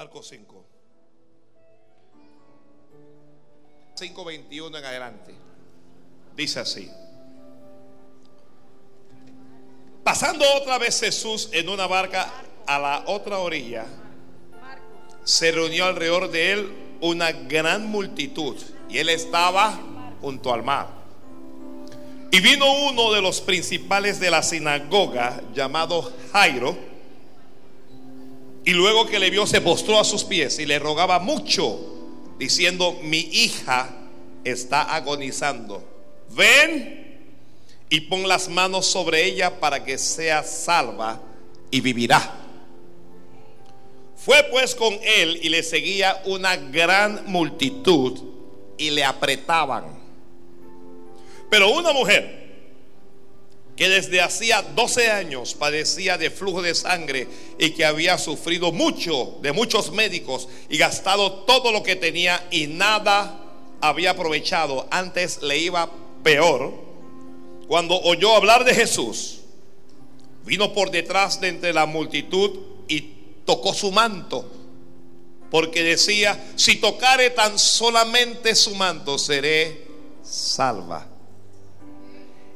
[0.00, 0.66] Marcos 5.
[3.98, 5.34] 5.21 en adelante.
[6.34, 6.90] Dice así.
[10.02, 12.32] Pasando otra vez Jesús en una barca
[12.66, 13.84] a la otra orilla,
[15.22, 16.72] se reunió alrededor de él
[17.02, 18.56] una gran multitud
[18.88, 19.78] y él estaba
[20.22, 20.88] junto al mar.
[22.30, 26.89] Y vino uno de los principales de la sinagoga llamado Jairo,
[28.70, 31.76] y luego que le vio se postró a sus pies y le rogaba mucho,
[32.38, 33.90] diciendo, mi hija
[34.44, 35.82] está agonizando.
[36.30, 37.18] Ven
[37.88, 41.20] y pon las manos sobre ella para que sea salva
[41.72, 42.32] y vivirá.
[44.14, 48.20] Fue pues con él y le seguía una gran multitud
[48.78, 49.98] y le apretaban.
[51.50, 52.39] Pero una mujer
[53.80, 57.26] que desde hacía 12 años padecía de flujo de sangre
[57.58, 62.66] y que había sufrido mucho de muchos médicos y gastado todo lo que tenía y
[62.66, 63.42] nada
[63.80, 65.90] había aprovechado, antes le iba
[66.22, 66.74] peor,
[67.68, 69.38] cuando oyó hablar de Jesús,
[70.44, 72.50] vino por detrás de entre la multitud
[72.86, 73.00] y
[73.46, 74.44] tocó su manto,
[75.50, 79.86] porque decía, si tocare tan solamente su manto, seré
[80.22, 81.09] salva.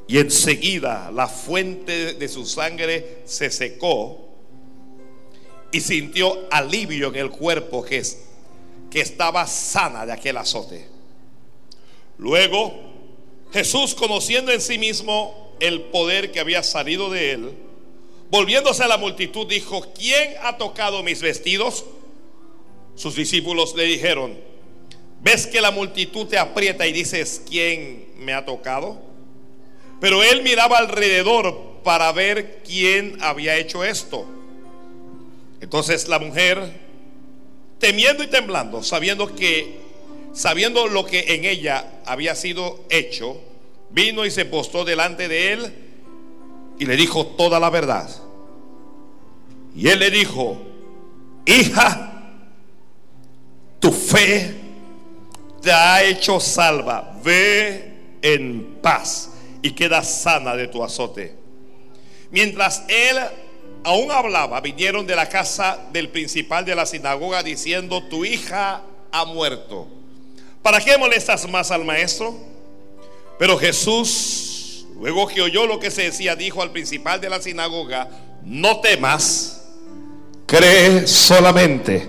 [0.06, 4.28] Y enseguida la fuente de su sangre se secó
[5.72, 8.02] y sintió alivio en el cuerpo que,
[8.90, 10.86] que estaba sana de aquel azote.
[12.18, 12.72] Luego,
[13.52, 17.52] Jesús, conociendo en sí mismo el poder que había salido de él,
[18.30, 21.84] volviéndose a la multitud, dijo, ¿quién ha tocado mis vestidos?
[22.94, 24.38] Sus discípulos le dijeron,
[25.22, 29.13] ¿ves que la multitud te aprieta y dices, ¿quién me ha tocado?
[30.04, 34.26] Pero él miraba alrededor para ver quién había hecho esto.
[35.62, 36.78] Entonces la mujer,
[37.78, 39.78] temiendo y temblando, sabiendo que
[40.34, 43.40] sabiendo lo que en ella había sido hecho,
[43.92, 45.74] vino y se postó delante de él
[46.78, 48.10] y le dijo toda la verdad.
[49.74, 50.60] Y él le dijo,
[51.46, 52.24] hija,
[53.80, 54.54] tu fe
[55.62, 59.30] te ha hecho salva, ve en paz
[59.64, 61.34] y queda sana de tu azote.
[62.30, 63.16] Mientras él
[63.82, 69.24] aún hablaba, vinieron de la casa del principal de la sinagoga diciendo, tu hija ha
[69.24, 69.88] muerto
[70.64, 72.34] ¿Para qué molestas más al maestro?
[73.38, 78.08] Pero Jesús, luego que oyó lo que se decía, dijo al principal de la sinagoga,
[78.42, 79.62] no temas,
[80.46, 82.08] cree solamente.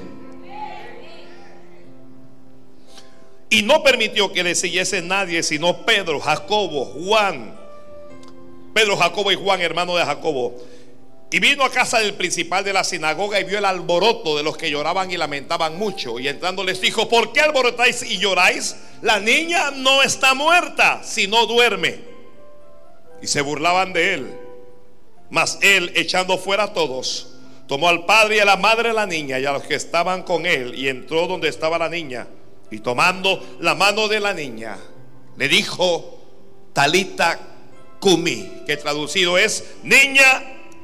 [3.49, 7.55] Y no permitió que le siguiese nadie, sino Pedro, Jacobo, Juan.
[8.73, 10.55] Pedro, Jacobo y Juan, hermano de Jacobo.
[11.31, 14.57] Y vino a casa del principal de la sinagoga y vio el alboroto de los
[14.57, 16.19] que lloraban y lamentaban mucho.
[16.19, 18.75] Y entrando les dijo, ¿por qué alborotáis y lloráis?
[19.01, 21.99] La niña no está muerta, sino duerme.
[23.21, 24.39] Y se burlaban de él.
[25.29, 27.35] Mas él, echando fuera a todos,
[27.67, 30.23] tomó al padre y a la madre de la niña y a los que estaban
[30.23, 32.27] con él y entró donde estaba la niña.
[32.71, 34.77] Y tomando la mano de la niña,
[35.37, 36.19] le dijo,
[36.73, 37.39] Talita
[37.99, 40.23] Kumi, que traducido es, niña,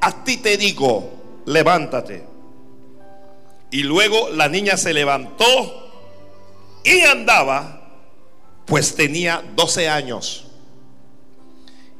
[0.00, 2.24] a ti te digo, levántate.
[3.70, 5.90] Y luego la niña se levantó
[6.84, 8.02] y andaba,
[8.66, 10.46] pues tenía 12 años.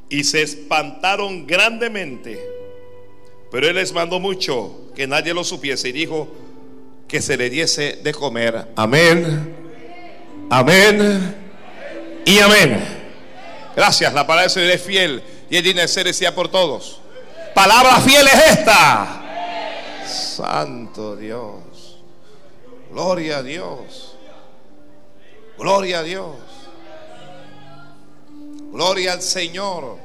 [0.09, 2.43] Y se espantaron grandemente.
[3.51, 6.29] Pero él les mandó mucho que nadie lo supiese y dijo
[7.09, 8.69] que se le diese de comer.
[8.77, 9.62] Amén.
[10.55, 11.35] Amén.
[12.27, 12.85] Y amén.
[13.75, 14.13] Gracias.
[14.13, 17.01] La palabra de Dios es fiel y es digna de ser decía por todos.
[17.55, 19.23] Palabra fiel es esta.
[20.07, 22.03] Santo Dios.
[22.91, 24.15] Gloria a Dios.
[25.57, 26.37] Gloria a Dios.
[28.73, 29.97] Gloria al Señor.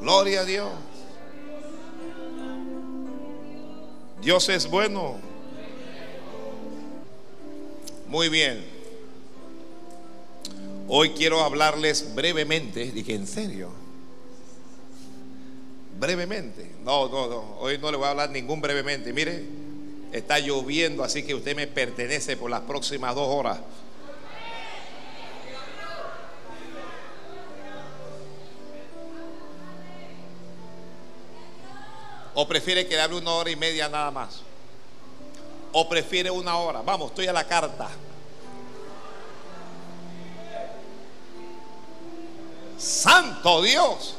[0.00, 0.72] Gloria a Dios.
[4.22, 5.29] Dios es bueno.
[8.10, 8.62] Muy bien.
[10.88, 12.92] Hoy quiero hablarles brevemente.
[12.92, 13.80] Dije, ¿en serio?
[16.00, 16.72] brevemente.
[16.82, 17.56] No, no, no.
[17.60, 19.12] Hoy no le voy a hablar ningún brevemente.
[19.12, 19.44] Mire,
[20.12, 23.60] está lloviendo, así que usted me pertenece por las próximas dos horas.
[32.32, 34.42] ¿O prefiere que le hable una hora y media nada más?
[35.72, 36.82] ¿O prefiere una hora?
[36.82, 37.88] Vamos, estoy a la carta.
[42.78, 44.16] Santo Dios.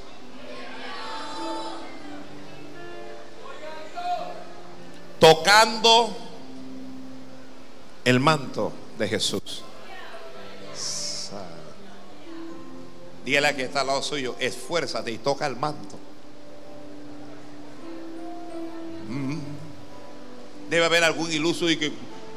[5.22, 6.18] tocando
[8.04, 9.64] el manto de Jesús.
[13.24, 15.96] Dígale a que está al lado suyo, esfuérzate y toca el manto.
[20.72, 21.92] Debe haber algún iluso y que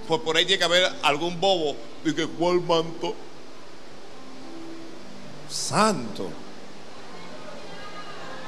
[0.09, 3.15] por, por ahí tiene que haber algún bobo y que cuál manto.
[5.49, 6.29] Santo.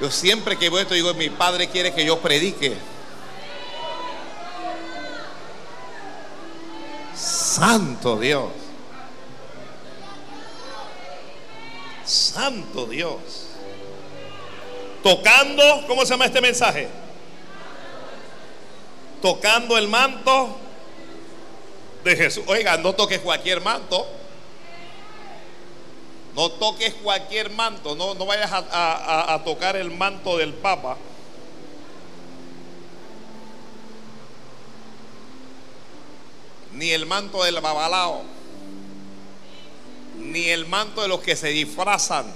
[0.00, 2.77] Yo siempre que voy esto digo, mi padre quiere que yo predique.
[7.15, 8.50] Santo Dios.
[12.05, 13.21] Santo Dios.
[15.05, 17.06] Tocando, ¿cómo se llama este mensaje?
[19.26, 20.56] Tocando el manto
[22.05, 22.44] de Jesús.
[22.46, 24.06] Oiga, no toques cualquier manto.
[26.37, 27.96] No toques cualquier manto.
[27.96, 30.96] No, no vayas a, a tocar el manto del Papa.
[36.75, 38.22] Ni el manto del babalao.
[40.19, 42.32] Ni el manto de los que se disfrazan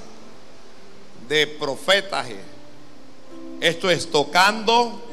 [1.29, 2.27] de profetas.
[3.61, 5.07] Esto es tocando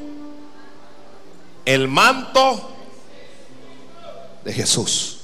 [1.68, 2.66] el manto
[4.42, 5.18] de Jesús.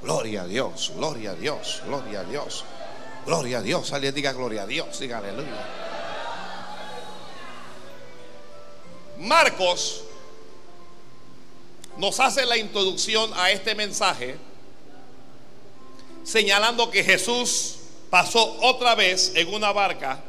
[0.00, 2.64] Gloria a Dios, gloria a Dios, gloria a Dios,
[3.26, 3.92] gloria a Dios.
[3.92, 5.68] Alguien diga gloria a Dios, diga aleluya.
[9.18, 10.04] Marcos
[11.98, 14.38] nos hace la introducción a este mensaje
[16.24, 20.22] señalando que Jesús pasó otra vez en una barca,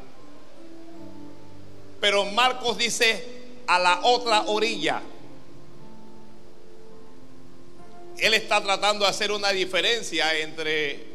[2.01, 3.38] pero Marcos dice
[3.69, 4.99] a la otra orilla.
[8.17, 11.05] Él está tratando de hacer una diferencia entre,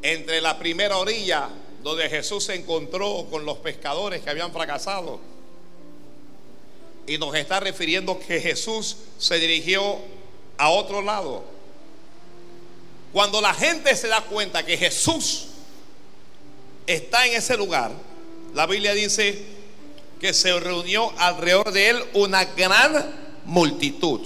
[0.00, 1.50] entre la primera orilla,
[1.82, 5.20] donde Jesús se encontró con los pescadores que habían fracasado,
[7.06, 9.98] y nos está refiriendo que Jesús se dirigió
[10.56, 11.44] a otro lado.
[13.12, 15.48] Cuando la gente se da cuenta que Jesús
[16.86, 17.92] está en ese lugar,
[18.54, 19.63] la Biblia dice
[20.24, 23.12] que se reunió alrededor de él una gran
[23.44, 24.22] multitud.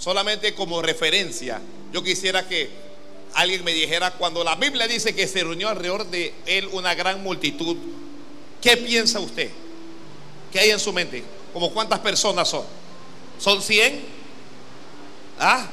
[0.00, 1.60] Solamente como referencia,
[1.92, 2.68] yo quisiera que
[3.34, 7.22] alguien me dijera, cuando la Biblia dice que se reunió alrededor de él una gran
[7.22, 7.76] multitud,
[8.60, 9.48] ¿qué piensa usted?
[10.50, 11.22] ¿Qué hay en su mente?
[11.52, 12.64] ¿Como cuántas personas son?
[13.38, 14.04] ¿Son 100?
[15.38, 15.68] ¿Ah?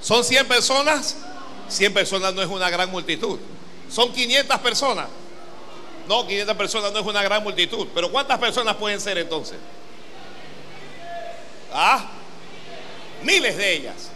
[0.00, 1.16] ¿Son 100 personas?
[1.68, 3.38] 100 personas no es una gran multitud.
[3.88, 5.06] ¿Son 500 personas?
[6.08, 7.86] No, 500 personas no es una gran multitud.
[7.94, 9.56] Pero ¿cuántas personas pueden ser entonces?
[11.72, 12.06] ¿Ah?
[13.22, 14.10] Miles de ellas.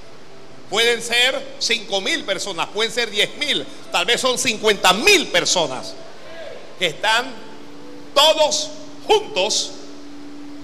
[0.69, 5.95] Pueden ser 5 mil personas, pueden ser 10 mil, tal vez son 50 mil personas
[6.77, 7.27] que están
[8.13, 8.71] todos
[9.07, 9.71] juntos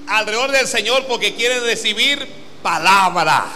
[0.09, 2.27] alrededor del Señor porque quieren recibir
[2.63, 3.47] palabra.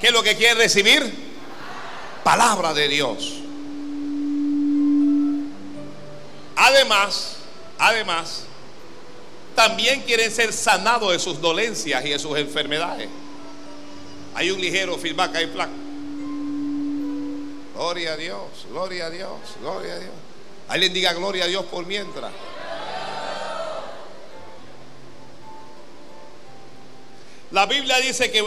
[0.00, 1.12] ¿Qué es lo que quieren recibir?
[2.22, 3.37] Palabra de Dios.
[6.60, 7.36] Además,
[7.78, 8.42] además,
[9.54, 13.08] también quieren ser sanados de sus dolencias y de sus enfermedades.
[14.34, 15.72] Hay un ligero feedback ahí, flaco.
[17.74, 18.40] Gloria a Dios,
[18.70, 20.12] gloria a Dios, gloria a Dios.
[20.66, 22.32] Alguien diga gloria a Dios por mientras.
[27.52, 28.44] La Biblia dice que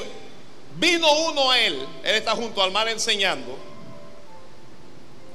[0.76, 3.58] vino uno a él, él está junto al mar enseñando,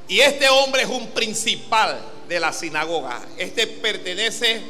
[0.09, 3.21] y este hombre es un principal de la sinagoga.
[3.39, 4.61] Este pertenece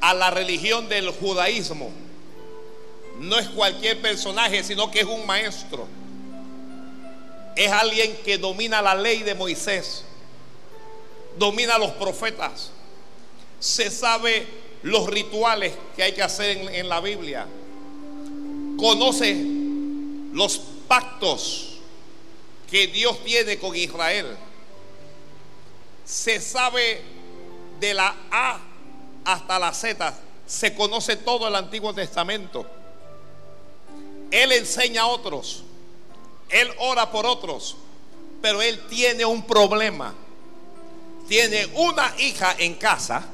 [0.00, 1.90] a la religión del judaísmo.
[3.18, 5.86] No es cualquier personaje, sino que es un maestro.
[7.56, 10.04] Es alguien que domina la ley de Moisés,
[11.36, 12.70] domina los profetas,
[13.58, 14.46] se sabe
[14.82, 17.46] los rituales que hay que hacer en, la Biblia.
[18.76, 19.36] Conoce
[20.32, 21.78] los pactos
[22.70, 24.36] que Dios tiene con Israel.
[26.08, 27.02] Se sabe
[27.78, 28.58] de la A
[29.26, 30.14] hasta la Z.
[30.46, 32.64] Se conoce todo el Antiguo Testamento.
[34.30, 35.64] Él enseña a otros.
[36.48, 37.76] Él ora por otros.
[38.40, 40.14] Pero él tiene un problema.
[41.28, 43.28] Tiene una hija en casa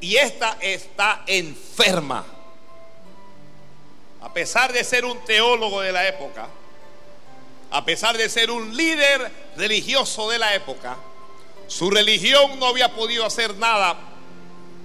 [0.00, 2.24] y esta está enferma.
[4.20, 6.46] A pesar de ser un teólogo de la época,
[7.70, 10.96] a pesar de ser un líder religioso de la época,
[11.66, 13.96] su religión no había podido hacer nada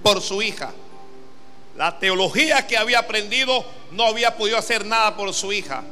[0.02, 0.72] por su hija.
[1.76, 5.82] La teología que había aprendido no había podido hacer nada por su hija.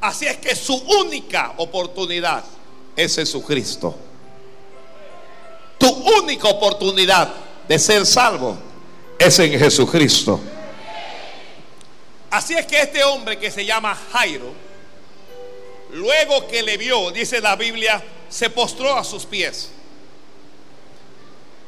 [0.00, 2.44] Así es que su única oportunidad
[2.94, 3.96] es Jesucristo.
[6.22, 7.32] única oportunidad
[7.68, 8.56] de ser salvo
[9.18, 10.40] es en Jesucristo.
[12.30, 14.52] Así es que este hombre que se llama Jairo,
[15.92, 19.70] luego que le vio, dice la Biblia, se postró a sus pies.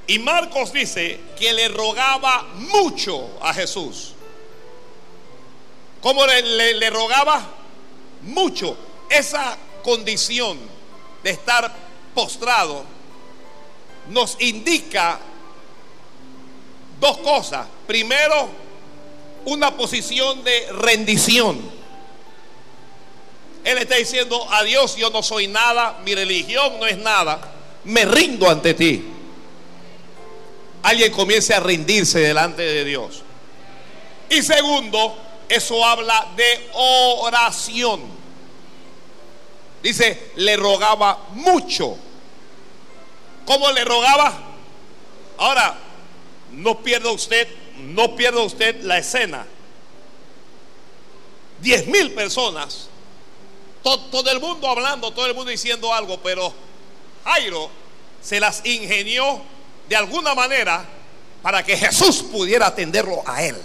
[0.07, 4.15] Y Marcos dice que le rogaba mucho a Jesús.
[6.03, 7.43] ¿Cómo le, le rogaba?
[8.23, 8.77] Mucho.
[9.09, 10.59] Esa condición
[11.23, 11.73] de estar
[12.15, 12.85] postrado
[14.09, 15.21] nos indica
[16.99, 17.67] dos cosas.
[17.87, 18.49] Primero,
[19.45, 21.61] una posición de rendición.
[23.65, 27.53] Él está diciendo, a Dios yo no soy nada, mi religión no es nada,
[27.85, 29.05] me rindo ante ti.
[30.83, 33.23] Alguien comience a rendirse delante de Dios.
[34.31, 35.17] Y segundo,
[35.49, 38.01] eso habla de oración.
[39.83, 41.97] Dice, le rogaba mucho.
[43.45, 44.33] ¿Cómo le rogaba?
[45.39, 45.77] Ahora,
[46.53, 47.49] no pierda usted,
[48.01, 49.45] no pierda usted la escena.
[51.61, 52.89] Diez mil personas,
[53.83, 56.51] todo, el mundo hablando, todo el mundo diciendo algo, pero
[57.25, 57.69] Jairo
[58.23, 59.43] se las ingenió
[59.87, 60.83] de alguna manera
[61.43, 63.57] para que Jesús pudiera atenderlo a él.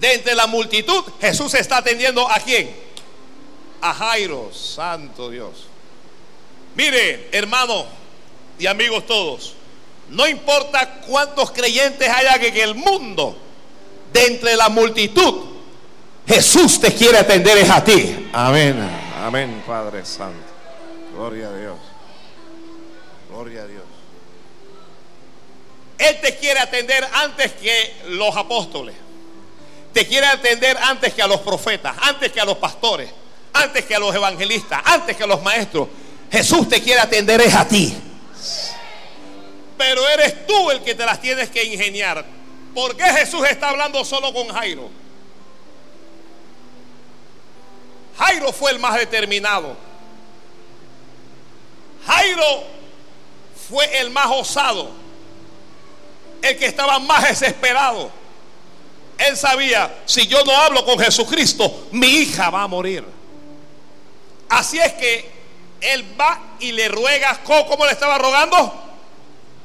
[0.00, 2.74] De entre la multitud, Jesús está atendiendo a quién?
[3.82, 5.66] A Jairo, santo Dios.
[6.74, 7.84] Mire, hermano
[8.58, 9.55] y amigos todos,
[10.10, 13.36] no importa cuántos creyentes haya en el mundo,
[14.12, 15.56] de entre la multitud,
[16.26, 18.28] Jesús te quiere atender es a ti.
[18.32, 18.76] Amén.
[19.22, 20.46] Amén, Padre Santo.
[21.14, 21.76] Gloria a Dios.
[23.30, 23.82] Gloria a Dios.
[25.98, 28.94] Él te quiere atender antes que los apóstoles.
[29.92, 33.08] Te quiere atender antes que a los profetas, antes que a los pastores,
[33.52, 35.88] antes que a los evangelistas, antes que a los maestros.
[36.30, 37.96] Jesús te quiere atender es a ti.
[39.76, 42.24] Pero eres tú el que te las tienes que ingeniar.
[42.74, 44.90] ¿Por qué Jesús está hablando solo con Jairo?
[48.18, 49.76] Jairo fue el más determinado.
[52.06, 52.64] Jairo
[53.68, 54.90] fue el más osado.
[56.42, 58.10] El que estaba más desesperado.
[59.18, 63.04] Él sabía, si yo no hablo con Jesucristo, mi hija va a morir.
[64.48, 65.30] Así es que
[65.80, 68.85] él va y le ruega, ¿cómo, le estaba rogando?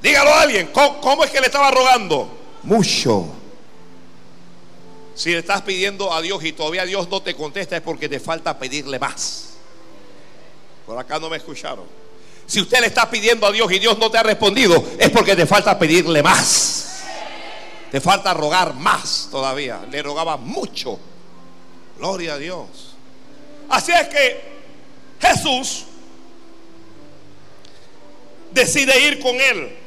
[0.01, 2.29] Dígalo a alguien, ¿cómo, es que le estaba rogando?
[2.63, 3.27] Mucho.
[5.13, 8.19] Si le estás pidiendo a Dios y todavía Dios no te contesta es porque te
[8.19, 9.53] falta pedirle más.
[10.85, 11.85] Por acá no me escucharon.
[12.47, 15.35] Si usted le está pidiendo a Dios y Dios no te ha respondido, es porque
[15.35, 17.03] te falta pedirle más.
[17.91, 19.85] Te falta rogar más todavía.
[19.91, 20.97] Le rogaba mucho.
[21.97, 22.95] Gloria a Dios.
[23.69, 24.41] Así es que
[25.21, 25.85] Jesús
[28.51, 29.80] decide ir con él.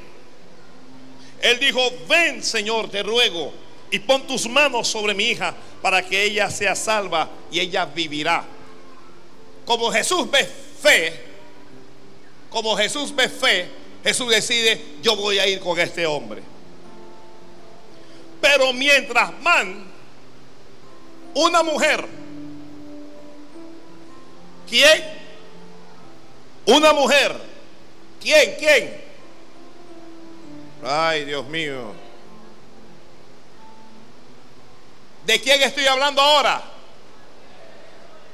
[1.45, 3.53] Él dijo, ven Señor, te ruego,
[3.91, 8.43] y pon tus manos sobre mi hija para que ella sea salva y ella vivirá.
[9.67, 10.49] Como Jesús ve
[10.83, 11.13] fe,
[12.49, 13.69] como Jesús ve fe,
[14.03, 16.43] Jesús decide, yo voy a ir con este hombre.
[18.41, 19.85] Pero mientras man,
[21.35, 22.07] una mujer,
[24.67, 25.05] ¿quién?
[26.65, 27.37] Una mujer,
[28.19, 28.55] ¿quién?
[28.59, 29.04] ¿Quién?
[30.85, 31.93] Ay, Dios mío.
[35.25, 36.63] ¿De quién estoy hablando ahora?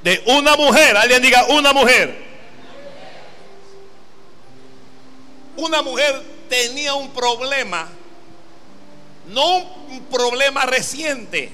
[0.02, 0.96] De una mujer.
[0.96, 2.30] Alguien diga una mujer.
[5.56, 7.86] Una mujer tenía un problema,
[9.26, 11.50] no un problema reciente.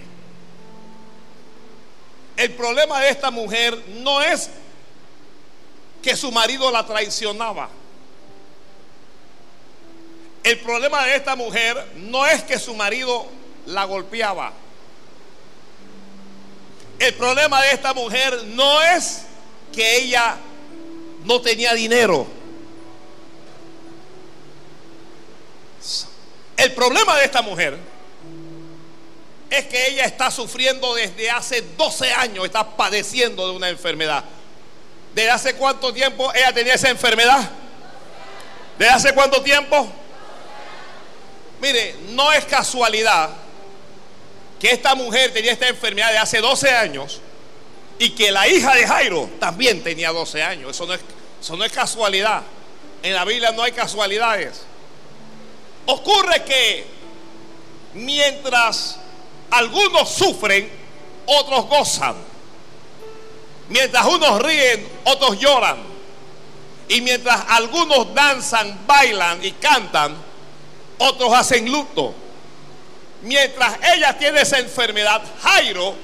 [2.37, 4.49] El problema de esta mujer no es
[6.03, 7.69] que su marido la traicionaba.
[10.47, 13.27] El problema de esta mujer no es que su marido
[13.67, 14.53] la golpeaba.
[17.01, 19.23] El problema de esta mujer no es
[19.73, 20.37] que ella
[21.25, 22.29] no tenía dinero.
[26.57, 27.77] El problema de esta mujer
[29.51, 34.23] es que ella está sufriendo desde hace 12 años, está padeciendo de una enfermedad.
[35.13, 37.51] ¿Desde hace cuánto tiempo ella tenía esa enfermedad?
[38.79, 39.93] ¿Desde hace cuánto tiempo?
[41.61, 43.31] Mire, no es casualidad
[44.61, 47.21] que esta mujer tenía esta enfermedad de hace 12 años
[47.99, 50.71] y que la hija de Jairo también tenía 12 años.
[50.71, 51.01] Eso no es,
[51.41, 52.43] eso no es casualidad.
[53.03, 54.63] En la Biblia no hay casualidades.
[55.87, 56.85] Ocurre que
[57.95, 58.99] mientras
[59.51, 60.69] algunos sufren,
[61.27, 62.17] otros gozan.
[63.69, 65.79] Mientras unos ríen, otros lloran.
[66.89, 70.17] Y mientras algunos danzan, bailan y cantan,
[70.99, 72.15] otros hacen luto.
[73.23, 75.95] Mientras ella tiene esa enfermedad, Jairo,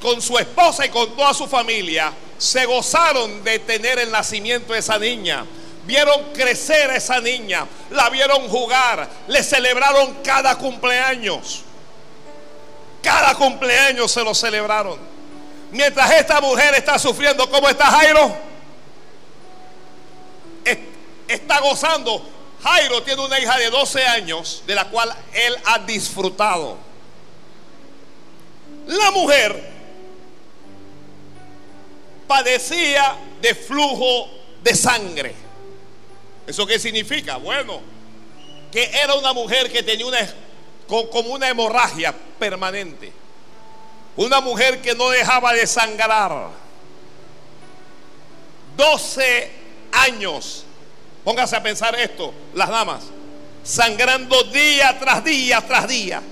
[0.00, 4.78] con su esposa y con toda su familia, se gozaron de tener el nacimiento de
[4.78, 5.44] esa niña.
[5.84, 11.62] Vieron crecer a esa niña, la vieron jugar, le celebraron cada cumpleaños.
[13.02, 14.98] Cada cumpleaños se lo celebraron.
[15.70, 18.36] Mientras esta mujer está sufriendo, ¿cómo está Jairo?
[21.26, 22.37] Está gozando.
[22.62, 26.76] Jairo tiene una hija de 12 años de la cual él ha disfrutado.
[28.86, 29.70] La mujer
[32.26, 34.28] padecía de flujo
[34.62, 35.34] de sangre.
[36.46, 37.36] ¿Eso qué significa?
[37.36, 37.80] Bueno,
[38.72, 40.18] que era una mujer que tenía una,
[40.86, 43.12] como una hemorragia permanente.
[44.16, 46.48] Una mujer que no dejaba de sangrar.
[48.76, 49.50] 12
[49.92, 50.64] años.
[51.28, 53.04] Póngase a pensar esto, las damas.
[53.62, 56.22] Sangrando día tras día tras día.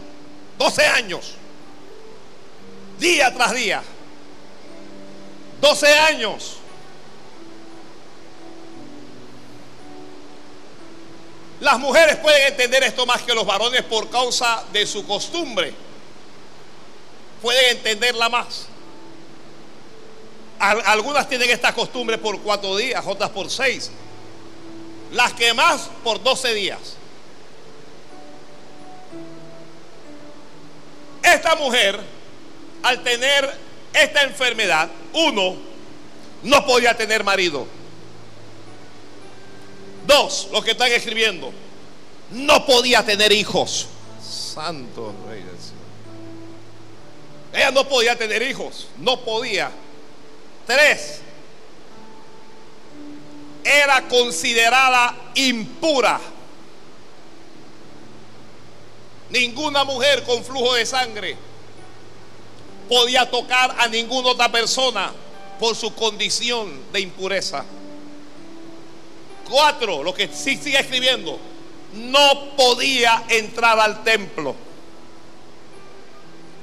[0.56, 1.34] 12 años.
[2.98, 3.82] Día tras día.
[5.60, 6.56] 12 años.
[11.60, 15.74] Las mujeres pueden entender esto más que los varones por causa de su costumbre
[17.42, 18.68] pueden entenderla más.
[20.58, 23.90] Algunas tienen esta costumbre por cuatro días, otras por seis.
[25.12, 26.96] Las que más por doce días.
[31.22, 32.00] Esta mujer,
[32.82, 33.52] al tener
[33.92, 35.56] esta enfermedad, uno,
[36.42, 37.66] no podía tener marido.
[40.06, 41.52] Dos, los que están escribiendo,
[42.30, 43.88] no podía tener hijos.
[44.22, 45.42] Santo Rey
[47.56, 49.70] ella no podía tener hijos, no podía.
[50.66, 51.20] Tres,
[53.66, 56.20] era considerada impura.
[59.30, 61.36] Ninguna mujer con flujo de sangre
[62.88, 65.12] podía tocar a ninguna otra persona
[65.58, 67.64] por su condición de impureza.
[69.50, 71.38] Cuatro, lo que sí sigue escribiendo,
[71.94, 74.54] no podía entrar al templo.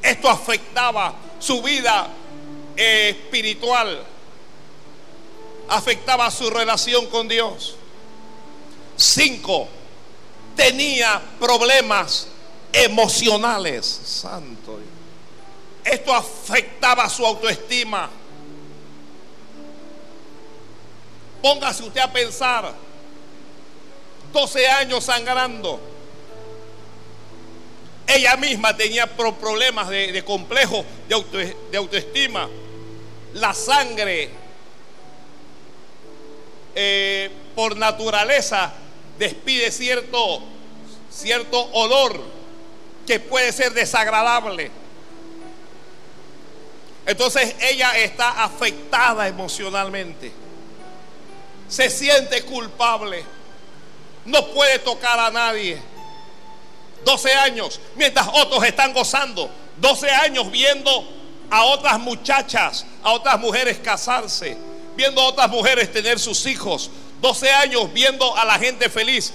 [0.02, 2.08] Esto afectaba su vida
[2.76, 4.04] eh, espiritual,
[5.70, 7.76] afectaba su relación con Dios.
[8.96, 9.68] Cinco,
[10.56, 12.28] tenía problemas
[12.72, 13.86] emocionales.
[13.86, 14.80] Santo.
[15.84, 18.10] Esto afectaba su autoestima.
[21.42, 22.74] Póngase usted a pensar,
[24.32, 25.94] 12 años sangrando
[28.08, 32.50] ella misma tenía problemas de, complejo, de, autoestima.
[33.34, 34.30] La sangre,
[36.76, 38.74] eh, por naturaleza,
[39.18, 40.42] despide cierto,
[41.12, 42.22] cierto olor
[43.06, 44.72] que puede ser desagradable.
[47.06, 50.32] Entonces ella está afectada emocionalmente.
[51.68, 53.24] Se siente culpable.
[54.26, 55.78] No puede tocar a nadie
[57.04, 59.50] 12 años, mientras otros están gozando.
[59.78, 61.08] 12 años viendo
[61.50, 64.58] a otras muchachas, a otras mujeres casarse,
[64.96, 66.90] viendo a otras mujeres tener sus hijos.
[67.22, 69.34] 12 años viendo a la gente feliz.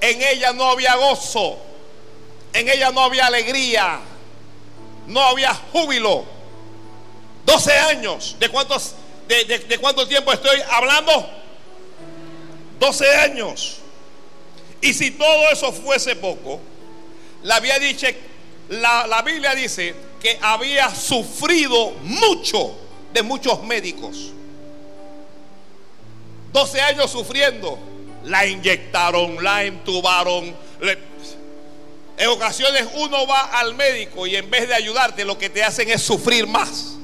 [0.00, 1.58] En ella no había gozo,
[2.52, 4.00] en ella no había alegría,
[5.06, 6.24] no había júbilo.
[7.44, 8.94] 12 años, ¿de cuántos
[9.28, 11.28] de, de cuánto tiempo estoy hablando?
[12.78, 13.78] 12 años.
[14.80, 16.60] Y si todo eso fuese poco,
[17.42, 18.06] la, había dicho,
[18.68, 22.76] la, la Biblia dice que había sufrido mucho
[23.12, 24.32] de muchos médicos.
[26.56, 27.78] 12 años sufriendo.
[28.24, 30.56] La inyectaron, la entubaron.
[32.16, 35.90] en ocasiones uno va al médico y en vez de ayudarte lo que te hacen
[35.90, 36.94] es sufrir más.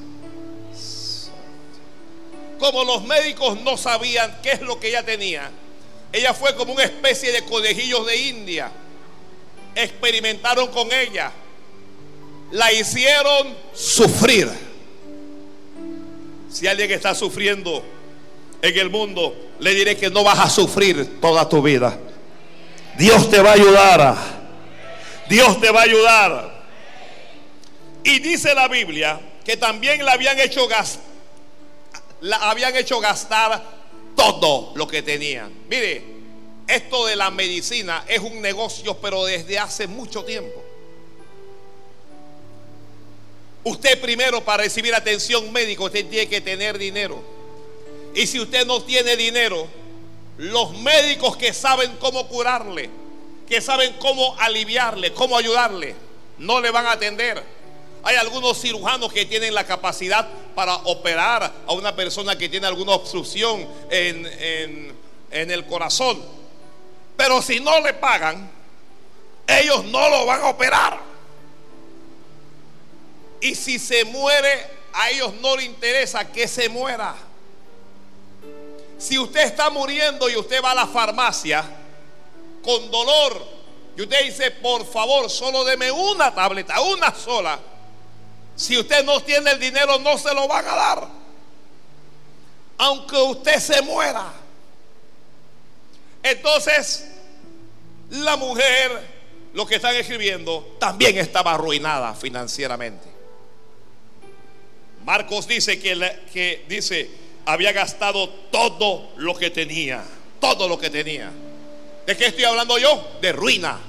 [2.57, 5.51] Como los médicos no sabían qué es lo que ella tenía,
[6.11, 8.71] ella fue como una especie de conejillos de India
[9.75, 11.31] experimentaron con ella,
[12.51, 14.49] la hicieron sufrir.
[16.49, 17.83] Si alguien está sufriendo
[18.63, 21.99] en el mundo, le diré que no vas a sufrir toda tu vida.
[22.97, 24.17] Dios te va a ayudar.
[25.27, 26.63] Dios te va a ayudar.
[28.05, 31.03] Y dice la Biblia que también la habían hecho gastar,
[32.21, 33.61] la habían hecho gastar
[34.15, 35.51] todo lo que tenían.
[35.69, 36.01] Mire,
[36.65, 40.63] esto de la medicina es un negocio, pero desde hace mucho tiempo.
[43.65, 47.42] Usted primero para recibir atención médica, usted tiene que tener dinero.
[48.15, 49.67] Y si usted no tiene dinero,
[50.37, 52.89] los médicos que saben cómo curarle,
[53.47, 55.95] que saben cómo aliviarle, cómo ayudarle,
[56.37, 57.43] no le van a atender.
[58.03, 62.93] Hay algunos cirujanos que tienen la capacidad para operar a una persona que tiene alguna
[62.93, 64.93] obstrucción en,
[65.31, 66.21] el corazón.
[67.15, 68.51] Pero si no le pagan,
[69.47, 70.99] ellos no lo van a operar.
[73.39, 77.15] Y si se muere, a ellos no les interesa que se muera.
[79.03, 81.61] Si usted está muriendo y usted va a la farmacia
[82.63, 83.45] con dolor
[83.97, 87.59] y usted dice, por favor, solo deme una tableta, una sola.
[88.55, 91.07] Si usted no tiene el dinero, no se lo van a dar.
[92.77, 94.31] Aunque usted se muera.
[96.23, 97.05] Entonces,
[98.09, 99.05] la mujer,
[99.53, 103.09] lo que están escribiendo, también estaba arruinada financieramente.
[105.03, 110.03] Marcos dice que, que dice, había gastado todo lo que tenía,
[110.39, 111.31] todo lo que tenía.
[112.05, 113.17] ¿De qué estoy hablando yo?
[113.21, 113.79] De ruina.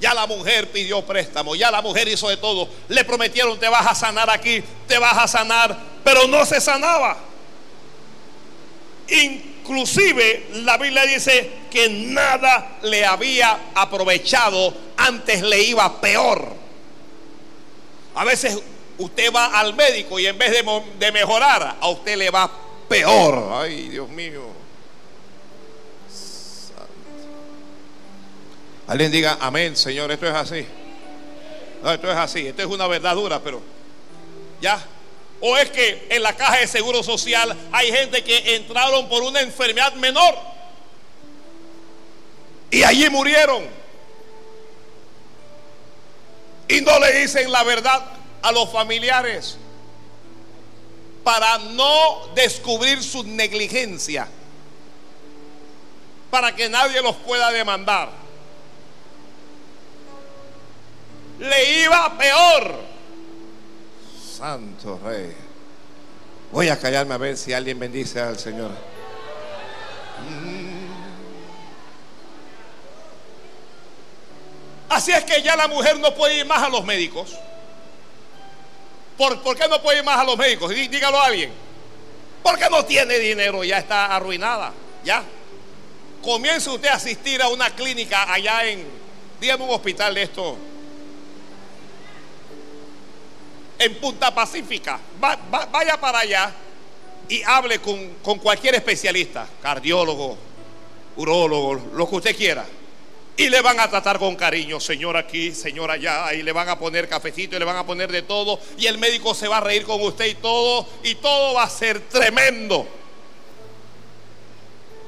[0.00, 2.68] Ya la mujer pidió préstamo, ya la mujer hizo de todo.
[2.88, 7.18] Le prometieron, te vas a sanar aquí, te vas a sanar, pero no se sanaba.
[9.08, 16.52] Inclusive la Biblia dice que nada le había aprovechado, antes le iba peor.
[18.14, 18.58] A veces
[18.98, 20.52] usted va al médico y en vez
[20.98, 22.50] de, mejorar, a usted le va
[22.88, 23.52] peor.
[23.54, 24.42] Ay, Dios mío.
[28.86, 30.66] Alguien diga, amén, Señor, esto es así.
[31.82, 33.60] No, esto es así, esto es una verdad dura, pero
[34.60, 34.84] ya.
[35.40, 39.40] O es que en la caja de seguro social hay gente que entraron por una
[39.40, 40.36] enfermedad menor
[42.70, 43.64] y allí murieron.
[46.68, 49.56] Y no le dicen la verdad a los familiares
[51.24, 54.26] para no descubrir su negligencia,
[56.30, 58.10] para que nadie los pueda demandar.
[61.38, 62.76] Le iba peor.
[64.36, 65.34] Santo Rey.
[66.50, 68.70] Voy a callarme a ver si alguien bendice al Señor.
[74.88, 77.34] Así es que ya la mujer no puede ir más a los médicos.
[79.16, 80.70] ¿Por, qué no puede ir más a los médicos?
[80.70, 81.52] Dígalo a alguien.
[82.42, 84.72] Porque no tiene dinero, ya está arruinada.
[85.04, 85.22] Ya.
[86.22, 88.86] Comience usted a asistir a una clínica allá en,
[89.40, 90.56] dígame un hospital de esto,
[93.78, 95.00] en Punta Pacífica.
[95.18, 96.52] vaya para allá
[97.28, 100.36] y hable con, con cualquier especialista, cardiólogo,
[101.16, 102.64] urólogo, lo que usted quiera.
[103.36, 106.78] Y le van a tratar con cariño, señor aquí, señor allá, y le van a
[106.78, 109.60] poner cafecito y le van a poner de todo, y el médico se va a
[109.60, 112.86] reír con usted y todo, y todo va a ser tremendo.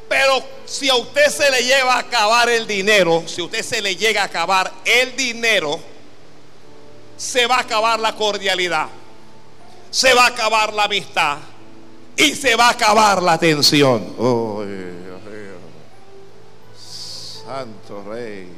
[0.08, 3.82] Pero si a usted se le lleva a acabar el dinero, si a usted se
[3.82, 5.78] le llega a acabar el dinero,
[7.16, 8.88] se va a acabar la cordialidad,
[9.90, 11.38] se va a acabar la amistad.
[12.16, 14.14] Y se va a acabar la atención.
[14.20, 14.64] Oh,
[17.44, 18.48] Santo Rey.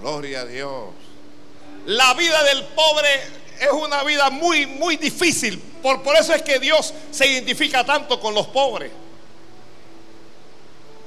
[0.00, 0.90] Gloria a Dios.
[1.86, 3.08] La vida del pobre
[3.60, 5.58] es una vida muy, muy difícil.
[5.82, 8.90] Por, por eso es que Dios se identifica tanto con los pobres.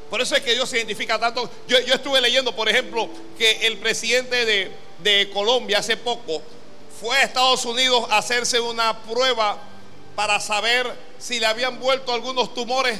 [0.10, 1.50] Por eso es que Dios se identifica tanto.
[1.68, 6.42] Yo, estuve leyendo, por ejemplo, que el presidente de, de, Colombia hace poco
[7.02, 9.58] fue a Estados Unidos a hacerse una prueba
[10.16, 13.00] para saber si le habían vuelto algunos tumores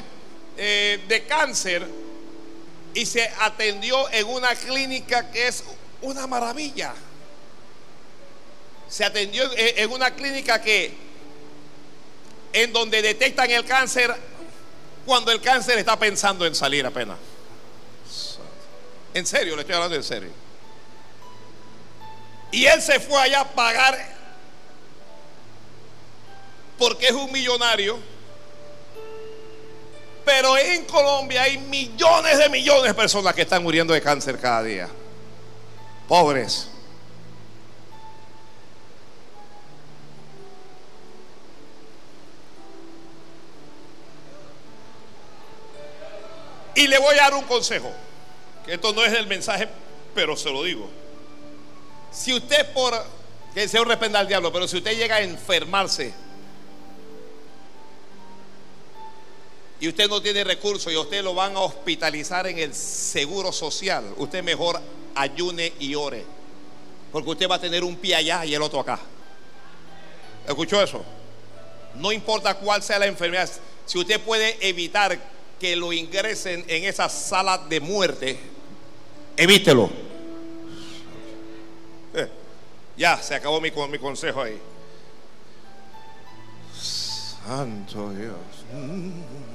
[0.58, 1.88] eh, de cáncer
[2.94, 5.64] y se atendió en una clínica que es
[6.02, 6.94] una maravilla.
[8.88, 10.94] Se atendió en una clínica que
[12.54, 14.16] en donde detectan el cáncer
[15.06, 17.18] cuando el cáncer está pensando en salir apenas.
[19.14, 20.30] En serio, le estoy hablando en serio.
[22.52, 24.14] Y él se fue allá a pagar
[26.78, 28.00] porque es un millonario
[30.26, 34.64] pero en Colombia hay millones de millones de personas que están muriendo de cáncer cada
[34.64, 34.90] día.
[36.08, 36.70] Pobres.
[46.76, 47.92] Y le voy a dar un consejo,
[48.66, 49.70] que esto no es el mensaje,
[50.16, 50.90] pero se lo digo.
[52.12, 52.94] Si usted por,
[53.54, 56.14] que sea un rependa al diablo, pero si usted llega a enfermarse
[59.84, 64.14] y usted no tiene recursos y usted lo van a hospitalizar en el seguro social,
[64.16, 64.80] usted mejor
[65.14, 66.24] ayune y ore.
[67.12, 68.98] Porque usted va a tener un pie allá y el otro acá.
[70.48, 71.04] ¿Escuchó eso?
[71.96, 73.50] No importa cuál sea la enfermedad,
[73.86, 75.20] si usted puede evitar
[75.60, 78.40] que lo ingresen en esa sala de muerte,
[79.36, 79.90] evítelo.
[82.14, 82.30] Eh,
[82.96, 84.58] ya, se acabó mi, mi consejo ahí.
[86.74, 89.53] Santo Dios.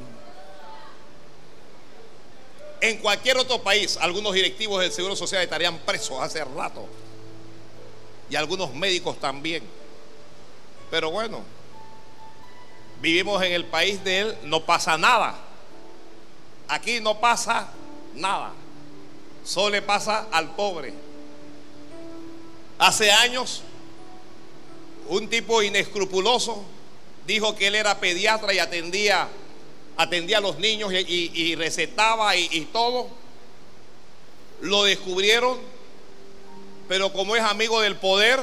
[2.81, 6.87] En cualquier otro país, algunos directivos del Seguro Social estarían presos hace rato.
[8.31, 9.63] Y algunos médicos también.
[10.91, 11.43] Pero bueno,
[13.01, 15.35] vivimos en el país de él, no pasa nada.
[16.69, 17.69] Aquí no pasa
[18.15, 18.53] nada.
[19.45, 20.93] Solo le pasa al pobre.
[22.79, 23.63] Hace años,
[25.09, 26.63] un tipo inescrupuloso
[27.27, 29.29] dijo que él era pediatra y atendía,
[29.99, 33.09] atendía a los niños y, recetaba y, y todo.
[34.61, 35.59] Lo descubrieron,
[36.89, 38.41] pero como es amigo del poder,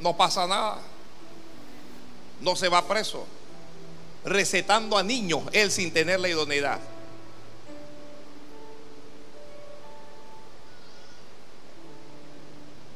[0.00, 0.80] no pasa nada.
[2.40, 3.24] No se va preso.
[4.24, 6.80] Recetando a niños, él sin tener la idoneidad.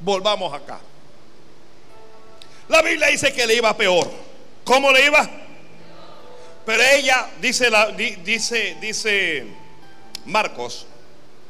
[0.00, 0.80] Volvamos acá.
[2.68, 4.10] La Biblia dice que le iba peor.
[4.64, 5.28] ¿Cómo le iba?
[6.70, 7.68] Pero ella, dice,
[8.24, 9.44] dice, dice
[10.26, 10.86] Marcos,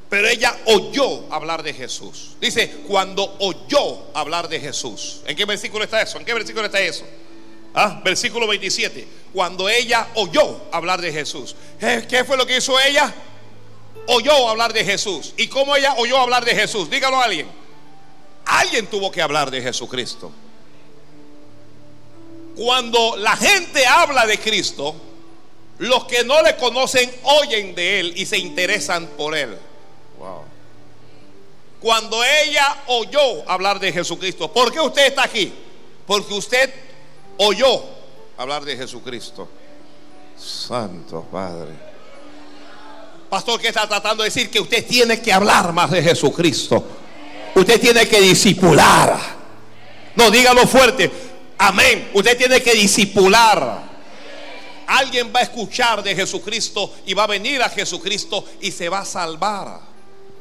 [0.08, 2.36] pero ella oyó hablar de Jesús.
[2.40, 5.20] Dice, cuando oyó hablar de Jesús.
[5.26, 6.16] ¿En qué versículo está eso?
[6.16, 7.04] ¿En qué versículo está eso?
[7.74, 9.06] Ah, versículo 27.
[9.34, 11.54] Cuando ella oyó hablar de Jesús.
[11.82, 13.12] Eh, ¿Qué fue lo que hizo ella?
[14.06, 15.34] Oyó hablar de Jesús.
[15.36, 16.88] ¿Y cómo ella oyó hablar de Jesús?
[16.88, 17.46] Dígalo a alguien.
[18.46, 20.32] Alguien tuvo que hablar de Jesucristo.
[22.56, 25.09] Cuando la gente habla de Cristo,
[25.80, 29.56] los que no le conocen oyen de Él y se interesan por Él.
[31.80, 35.50] Cuando ella oyó hablar de Jesucristo, ¿por qué usted está aquí?
[36.06, 36.70] Porque usted
[37.38, 37.82] oyó
[38.36, 39.48] hablar de Jesucristo.
[40.36, 41.70] Santo Padre.
[43.30, 44.50] Pastor, ¿qué está tratando de decir?
[44.50, 46.84] Que usted tiene que hablar más de Jesucristo.
[47.54, 49.18] Usted tiene que disipular.
[50.14, 51.10] No, dígalo fuerte.
[51.56, 52.10] Amén.
[52.12, 53.89] Usted tiene que disipular.
[54.90, 59.00] Alguien va a escuchar de Jesucristo y va a venir a Jesucristo y se va
[59.00, 59.80] a salvar.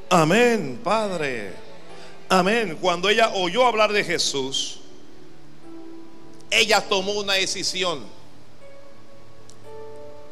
[0.09, 1.53] Amén, Padre.
[2.27, 2.77] Amén.
[2.81, 4.79] Cuando ella oyó hablar de Jesús,
[6.49, 8.03] ella tomó una decisión.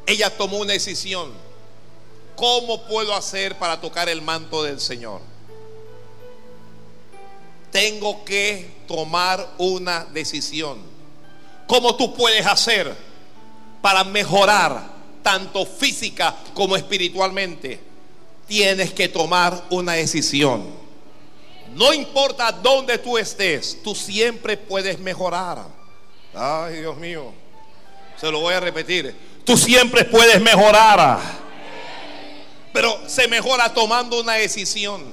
[0.05, 1.31] Ella tomó una decisión.
[2.35, 5.21] ¿Cómo puedo hacer para tocar el manto del Señor?
[7.77, 10.79] tengo que tomar una decisión.
[11.67, 12.95] ¿Cómo tú puedes hacer
[13.81, 14.81] para mejorar
[15.23, 17.79] tanto física como espiritualmente?
[18.47, 20.65] Tienes que tomar una decisión.
[21.73, 25.65] No importa dónde tú estés, tú siempre puedes mejorar.
[26.33, 27.33] Ay, Dios mío.
[28.19, 29.15] Se lo voy a repetir.
[29.43, 31.19] Tú siempre puedes mejorar.
[32.73, 35.03] Pero se mejora tomando una decisión.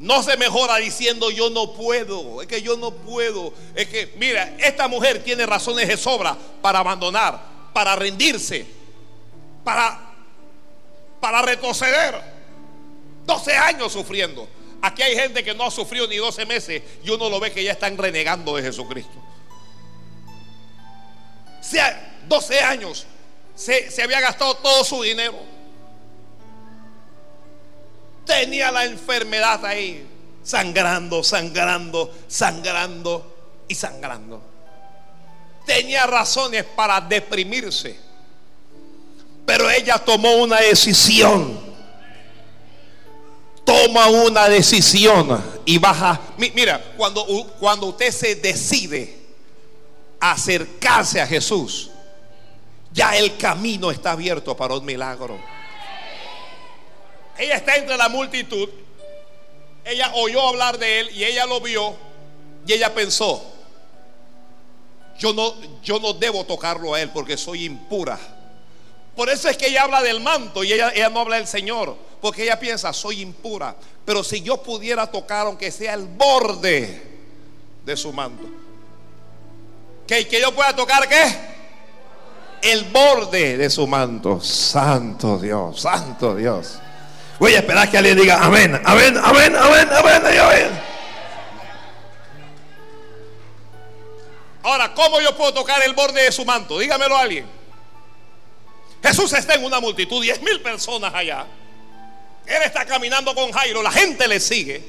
[0.00, 3.52] No se mejora diciendo yo no puedo, es que yo no puedo.
[3.74, 7.38] Es que, mira, esta mujer tiene razones de sobra para abandonar,
[7.72, 8.66] para rendirse,
[9.64, 9.98] para,
[11.20, 12.40] para retroceder.
[13.26, 14.48] 12 años sufriendo.
[14.82, 17.62] Aquí hay gente que no ha sufrido ni 12 meses y uno lo ve que
[17.62, 19.12] ya están renegando de Jesucristo.
[21.60, 23.06] sea, 12 años
[23.54, 25.38] se, se había gastado todo su dinero
[28.30, 30.06] tenía la enfermedad ahí,
[30.42, 34.49] sangrando, sangrando, sangrando y sangrando.
[35.64, 37.96] Tenía razones para deprimirse,
[39.46, 41.70] pero ella tomó una decisión.
[43.64, 46.20] Toma una decisión y baja.
[46.36, 47.24] Mira, cuando,
[47.60, 49.16] cuando usted se decide
[50.18, 51.90] acercarse a Jesús,
[52.92, 55.38] ya el camino está abierto para un milagro.
[57.38, 58.68] Ella está entre la multitud.
[59.84, 62.10] Ella oyó hablar de él y ella lo vio
[62.66, 63.42] y ella pensó,
[65.20, 68.18] yo no, yo no debo tocarlo a él porque soy impura.
[69.14, 72.44] Por eso es que ella habla del manto y ella, no habla del Señor, porque
[72.44, 73.76] ella piensa, soy impura.
[74.06, 77.02] Pero si yo pudiera tocar, aunque sea el borde
[77.84, 78.44] de su manto,
[80.06, 81.50] que, que yo pueda tocar, ¿qué?
[82.62, 84.40] El borde de su manto.
[84.40, 86.78] Santo Dios, santo Dios.
[87.38, 90.89] Voy a esperar que alguien diga amén, amén, amén, amén, amén, amén.
[94.62, 96.78] Ahora, ¿cómo yo puedo tocar el borde de su manto?
[96.78, 97.46] Dígamelo a alguien.
[99.02, 101.46] Jesús está en una multitud, diez mil personas allá.
[102.46, 104.82] Él está caminando con Jairo, la gente le sigue.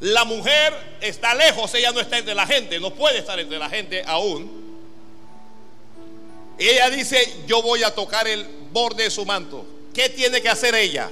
[0.00, 3.68] La mujer está lejos, ella no está entre la gente, no puede estar entre la
[3.68, 4.60] gente aún.
[6.58, 9.66] Ella dice, yo voy a tocar el borde de su manto.
[9.94, 11.10] ¿Qué tiene que hacer ella?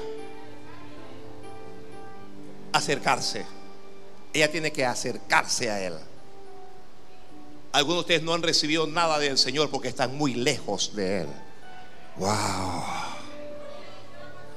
[2.72, 3.44] Acercarse.
[4.32, 5.98] Ella tiene que acercarse a Él.
[7.72, 11.28] Algunos de ustedes no han recibido nada del Señor porque están muy lejos de Él.
[12.16, 12.85] Wow.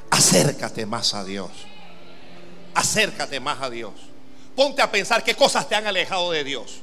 [0.09, 1.51] Acércate más a Dios.
[2.73, 3.93] Acércate más a Dios.
[4.55, 6.81] Ponte a pensar qué cosas te han alejado de Dios.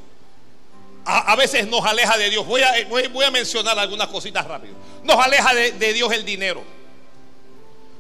[1.04, 2.46] A, veces nos aleja de Dios.
[2.46, 4.74] Voy a, mencionar algunas cositas rápido.
[5.04, 6.62] Nos aleja de Dios el dinero.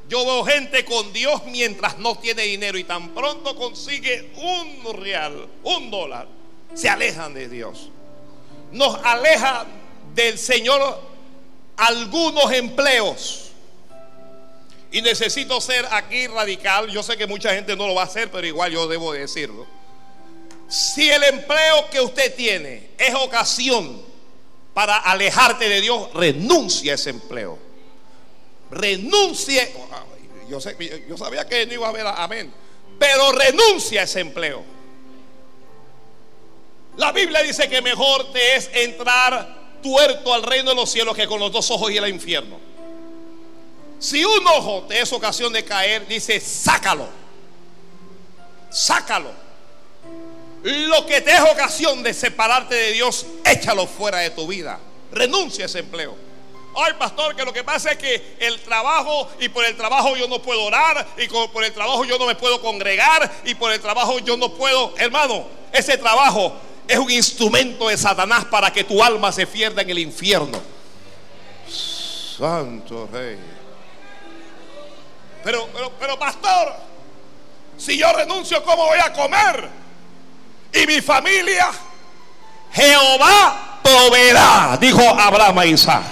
[0.08, 5.46] Yo veo gente con Dios mientras no tiene dinero y tan pronto consigue un real,
[5.62, 6.26] un dólar,
[6.74, 7.90] se alejan de Dios.
[8.72, 9.66] Nos aleja
[10.14, 11.00] del Señor
[11.76, 13.44] algunos empleos.
[14.90, 16.88] Y necesito ser aquí radical.
[16.88, 19.66] Yo sé que mucha gente no lo va a hacer, pero igual yo debo decirlo.
[20.68, 24.02] Si el empleo que usted tiene es ocasión
[24.74, 27.58] para alejarte de Dios, renuncia a ese empleo.
[28.70, 29.72] Renuncie.
[30.48, 30.58] Yo,
[31.08, 32.52] yo sabía que no iba a haber amén.
[32.98, 34.77] Pero renuncia a ese empleo.
[36.98, 41.28] La Biblia dice que mejor te es entrar tuerto al reino de los cielos que
[41.28, 42.58] con los dos ojos y al infierno.
[44.00, 47.08] Si un ojo te es ocasión de caer, dice, sácalo.
[48.70, 49.30] Sácalo.
[50.64, 54.80] Lo que te es ocasión de separarte de Dios, échalo fuera de tu vida.
[55.12, 56.16] Renuncia a ese empleo.
[56.76, 60.26] Ay, pastor, que lo que pasa es que el trabajo y por el trabajo yo
[60.26, 63.80] no puedo orar y por el trabajo yo no me puedo congregar y por el
[63.80, 66.56] trabajo yo no puedo, hermano, ese trabajo
[66.88, 70.58] es un instrumento de Satanás para que tu alma se pierda en el infierno.
[71.68, 73.38] Santo Rey.
[75.44, 76.74] Pero, pero, pero, pastor,
[77.76, 79.68] si yo renuncio, ¿cómo voy a comer?
[80.72, 81.70] Y mi familia,
[82.72, 86.02] Jehová proveerá, dijo Abraham a Isaac.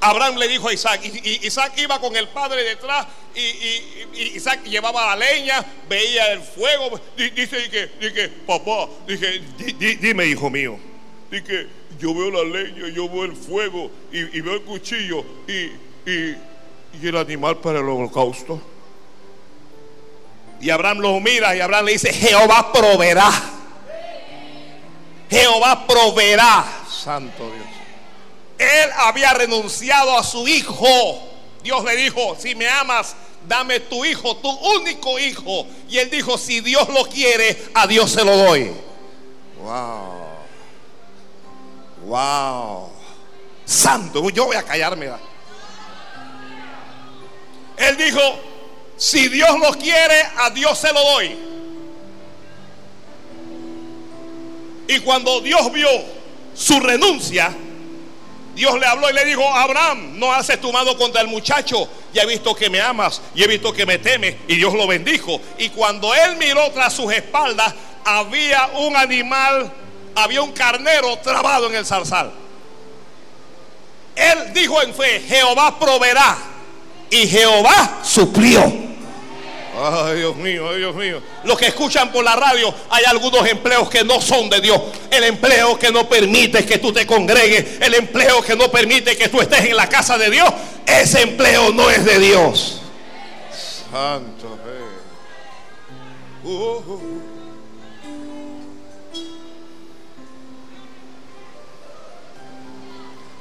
[0.00, 5.14] Abraham le dijo a Isaac, y, Isaac iba con el padre detrás, y, Isaac llevaba
[5.14, 7.00] la leña, veía el fuego.
[7.16, 9.40] Dice que, papá, dije,
[10.00, 10.78] dime, hijo mío,
[11.30, 11.66] dije,
[11.98, 15.70] yo veo la leña, yo veo el fuego, y, veo el cuchillo, y
[16.92, 18.60] y el animal para el holocausto.
[20.60, 23.30] Y Abraham lo mira y Abraham le dice, Jehová proveerá.
[25.30, 27.77] Jehová proveerá, santo Dios.
[28.58, 31.22] Él había renunciado a su hijo.
[31.62, 33.14] Dios le dijo, si me amas,
[33.46, 35.66] dame tu hijo, tu único hijo.
[35.88, 38.72] Y él dijo, si Dios lo quiere, a Dios se lo doy.
[39.62, 40.18] Wow.
[42.04, 42.90] Wow.
[43.64, 45.10] Santo, yo voy a callarme.
[47.76, 48.20] Él dijo,
[48.96, 51.38] si Dios lo quiere, a Dios se lo doy.
[54.88, 55.88] Y cuando Dios vio
[56.54, 57.54] su renuncia,
[58.58, 62.26] Dios le habló y le dijo, Abraham, no has tomado contra el muchacho, ya he
[62.26, 64.34] visto que me amas y he visto que me temes.
[64.48, 65.40] Y Dios lo bendijo.
[65.58, 67.72] Y cuando él miró tras sus espaldas,
[68.04, 69.72] había un animal,
[70.16, 72.32] había un carnero trabado en el zarzal.
[74.16, 76.36] Él dijo en fe, Jehová proveerá
[77.10, 78.60] y Jehová suplió.
[79.80, 81.22] Ay, Dios mío, ay, Dios mío.
[81.44, 84.80] Los que escuchan por la radio, hay algunos empleos que no son de Dios.
[85.08, 89.28] El empleo que no permite que tú te congregues, el empleo que no permite que
[89.28, 90.48] tú estés en la casa de Dios,
[90.84, 92.80] ese empleo no es de Dios.
[93.90, 94.58] Santo
[96.42, 97.22] uh, uh, uh.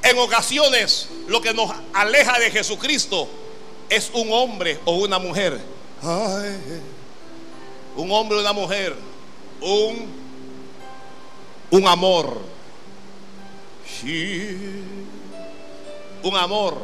[0.03, 3.27] En ocasiones, lo que nos aleja de Jesucristo
[3.89, 5.76] es un hombre o una mujer.
[7.95, 8.95] Un hombre una mujer.
[9.61, 10.07] Un,
[11.71, 12.41] un amor.
[16.23, 16.77] Un amor.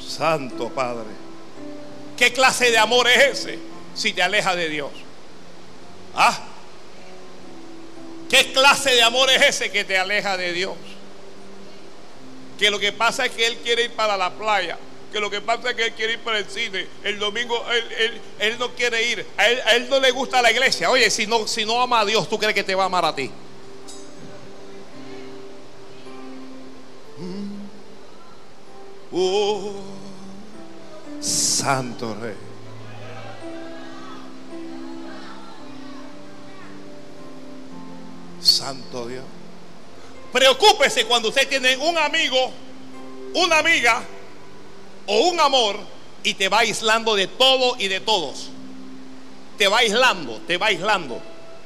[0.00, 1.06] Santo Padre.
[2.16, 3.58] ¿Qué clase de amor es ese
[3.94, 4.90] si te aleja de Dios?
[6.14, 6.38] ¿Ah?
[8.28, 10.74] ¿Qué clase de amor es ese que te aleja de Dios?
[12.58, 14.78] Que lo que pasa es que él quiere ir para la playa
[15.16, 16.86] que lo que pasa es que él quiere ir para el cine.
[17.02, 17.64] El domingo
[18.38, 19.26] él, no quiere ir.
[19.38, 20.90] A él, no le gusta la iglesia.
[20.90, 23.06] Oye, si no, si no ama a Dios, ¿tú crees que te va a amar
[23.06, 23.30] a ti?
[27.16, 27.66] Mm.
[29.10, 29.72] Oh,
[31.18, 32.34] santo Rey.
[38.42, 39.24] Santo Dios.
[40.30, 42.52] Preocúpese cuando usted tiene un amigo,
[43.32, 44.04] una amiga
[45.06, 45.78] o un amor
[46.22, 48.48] y te va aislando de todo y de todos.
[49.56, 51.20] Te va aislando, te va aislando,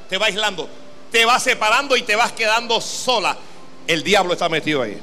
[0.09, 0.69] te va aislando,
[1.11, 3.37] te va separando y te vas quedando sola.
[3.87, 4.99] El diablo está metido ahí.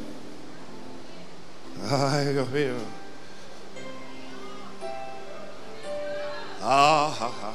[1.91, 2.75] Ay, Dios mío.
[6.63, 7.53] Ah, ah, ah.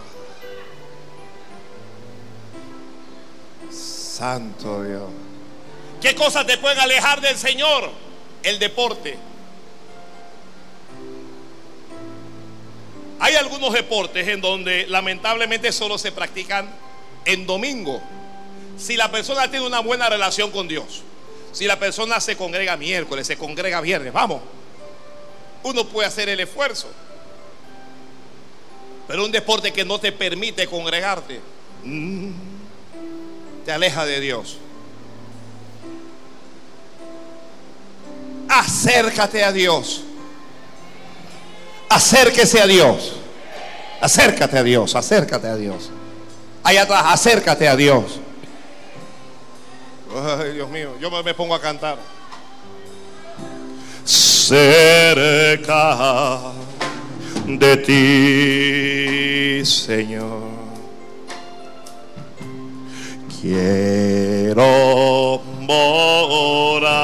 [3.72, 5.10] Santo Dios.
[6.02, 7.90] ¿Qué cosas te pueden alejar del Señor?
[8.44, 9.18] El deporte.
[13.24, 16.70] Hay algunos deportes en donde lamentablemente solo se practican
[17.24, 18.02] en domingo.
[18.78, 21.04] Si la persona tiene una buena relación con Dios,
[21.54, 24.42] si la persona se congrega miércoles, se congrega viernes, vamos,
[25.64, 26.90] uno puede hacer el esfuerzo.
[29.08, 31.40] Pero un deporte que no te permite congregarte,
[31.86, 32.30] mm,
[33.64, 34.58] te aleja de Dios.
[38.50, 40.04] Acércate a Dios.
[41.94, 43.14] Acérquese a Dios.
[44.02, 45.92] Acércate a Dios, acércate a Dios.
[46.64, 48.20] Allá atrás, acércate a Dios.
[50.40, 51.98] Ay, Dios mío, yo me pongo a cantar.
[54.04, 54.80] Cerca
[57.46, 60.52] de ti, Señor.
[63.40, 64.64] Quiero
[65.60, 67.04] morar.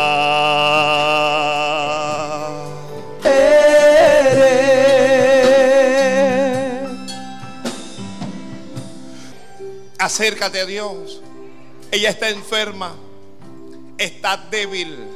[10.10, 11.22] Acércate a Dios.
[11.92, 12.96] Ella está enferma,
[13.96, 15.08] está débil,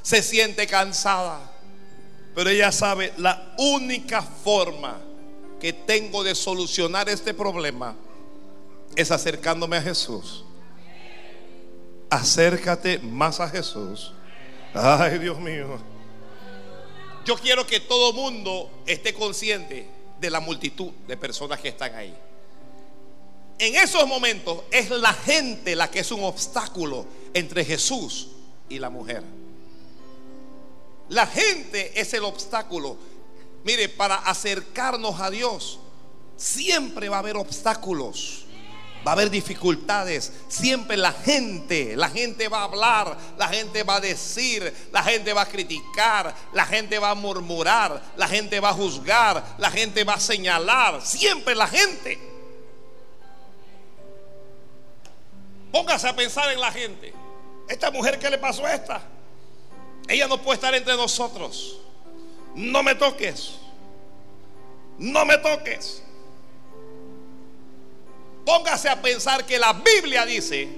[0.00, 1.38] se siente cansada,
[2.34, 4.98] pero ella sabe la única forma
[5.60, 7.94] que tengo de solucionar este problema
[8.96, 10.42] es acercándome a Jesús.
[12.08, 14.14] Acércate más a Jesús.
[14.72, 15.78] Ay, Dios mío.
[17.26, 19.86] Yo quiero que todo mundo esté consciente
[20.18, 22.16] de la multitud de personas que están ahí
[23.62, 28.26] en esos momentos es la gente la que es un obstáculo entre Jesús
[28.68, 29.22] y la mujer.
[31.08, 32.96] La gente es el obstáculo.
[33.62, 35.78] Mire, para acercarnos a Dios,
[36.36, 38.46] siempre va a haber obstáculos.
[39.06, 40.32] Va a haber dificultades.
[40.48, 45.32] Siempre la gente, la gente va a hablar, la gente va a decir, la gente
[45.32, 50.02] va a criticar, la gente va a murmurar, la gente va a juzgar, la gente
[50.02, 51.00] va a señalar.
[51.00, 52.31] Siempre la gente.
[55.72, 57.12] Póngase a pensar en la gente.
[57.68, 59.02] Esta mujer, ¿qué le pasó a esta?
[60.06, 61.78] Ella no puede estar entre nosotros.
[62.54, 63.54] No me toques.
[64.98, 66.02] No me toques.
[68.44, 70.68] Póngase a pensar que la Biblia dice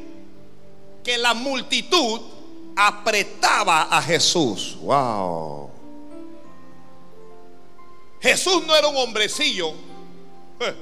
[1.02, 2.20] que la multitud
[2.76, 4.76] apretaba a Jesús.
[4.80, 5.70] Wow.
[8.20, 9.72] Jesús no era un hombrecillo.
[10.60, 10.74] Eh,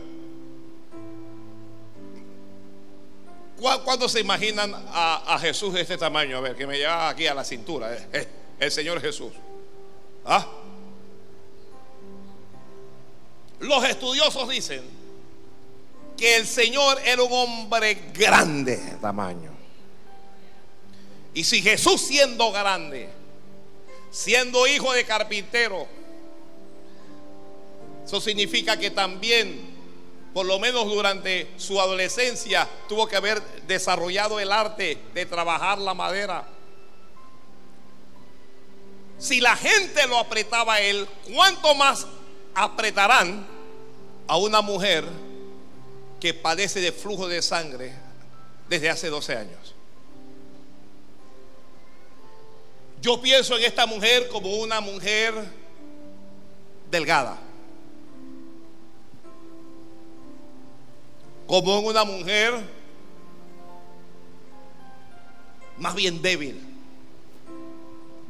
[3.63, 6.39] ¿Cuándo se imaginan a, Jesús de este tamaño?
[6.39, 7.95] A ver, que me lleva aquí a la cintura.
[7.95, 9.33] Eh, eh, el Señor Jesús.
[10.25, 10.47] ¿Ah?
[13.61, 14.83] Los estudiosos dicen
[16.17, 19.53] que el Señor era un hombre grande de tamaño.
[21.33, 23.09] Y si Jesús siendo grande,
[24.11, 25.87] siendo hijo de carpintero,
[28.05, 29.72] eso significa que también
[30.33, 35.95] por lo menos durante su adolescencia, tuvo que haber desarrollado el arte de trabajar la
[35.95, 36.47] madera.
[39.19, 42.07] Si la gente lo apretaba a él, ¿cuánto más
[42.55, 43.47] apretarán
[44.27, 45.05] a una mujer
[46.19, 47.93] que padece de flujo de sangre
[48.69, 49.75] desde hace 12 años?
[53.03, 55.35] Yo pienso en esta mujer como una mujer
[56.91, 57.39] delgada
[61.53, 62.55] como en una mujer
[65.77, 66.59] más bien débil,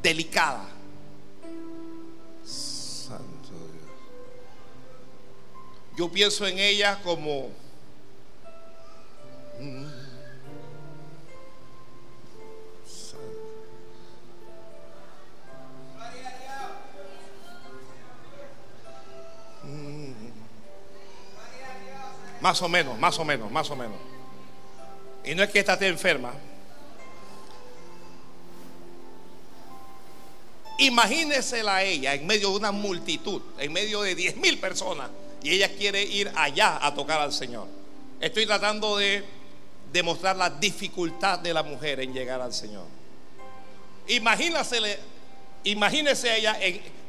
[0.02, 0.68] delicada.
[2.44, 3.84] Santo Dios.
[5.96, 7.50] Yo pienso en ella como...
[9.60, 9.91] Mm,
[22.42, 23.96] Más o menos, más o menos, más o menos.
[25.24, 26.34] Y no es que esté enferma.
[30.78, 35.08] Imagínesela a ella en medio de una multitud, en medio de 10 mil personas,
[35.40, 37.68] y ella quiere ir allá a tocar al Señor.
[38.20, 39.24] Estoy tratando de
[39.92, 42.86] demostrar la dificultad de la mujer en llegar al Señor.
[44.08, 44.98] Imagínese,
[45.62, 46.58] imagínese ella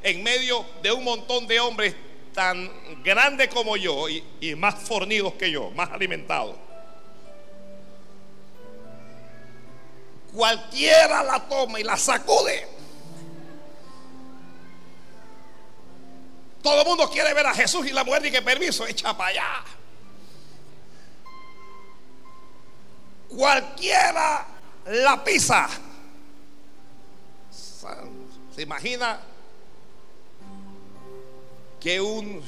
[0.04, 1.96] en medio de un montón de hombres
[2.34, 2.70] tan
[3.04, 6.56] grande como yo y, más fornidos que yo, más alimentados.
[10.34, 12.68] Cualquiera la toma y la sacude.
[16.62, 19.64] Todo el mundo quiere ver a Jesús y la mujer dice permiso, echa para allá.
[23.28, 24.48] Cualquiera
[24.86, 25.70] la pisa.
[28.56, 29.20] ¿Se imagina
[31.84, 32.42] que un...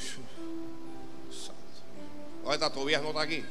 [2.45, 3.43] Ahorita todavía no está aquí.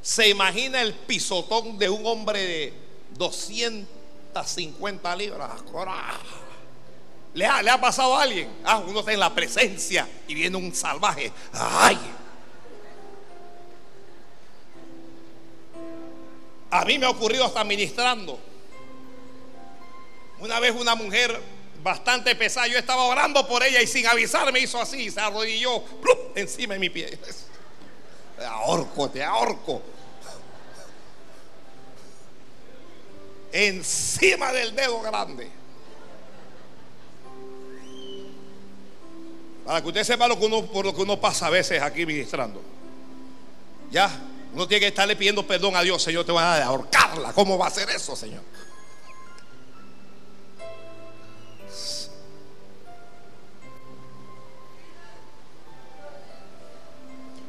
[0.00, 2.72] Se imagina el pisotón de un hombre de
[3.16, 5.50] 250 libras.
[7.34, 8.48] ¿Le ha, ¿Le ha pasado a alguien?
[8.64, 11.30] Ah, uno está en la presencia y viene un salvaje.
[11.52, 11.98] ¡Ay!
[16.70, 18.38] A mí me ha ocurrido hasta ministrando.
[20.38, 21.38] Una vez una mujer
[21.84, 25.84] bastante pesada, yo estaba orando por ella y sin avisarme hizo así, se arrodilló
[26.34, 27.18] encima de mi pie.
[28.38, 29.82] Te ahorco, te ahorco.
[33.52, 35.48] Encima del dedo grande.
[39.66, 42.06] Para que usted sepa lo que uno, por lo que uno pasa a veces aquí
[42.06, 42.62] ministrando.
[43.90, 44.10] Ya,
[44.54, 47.34] uno tiene que estarle pidiendo perdón a Dios, Señor, te voy a ahorcarla.
[47.34, 48.42] ¿Cómo va a hacer eso, Señor?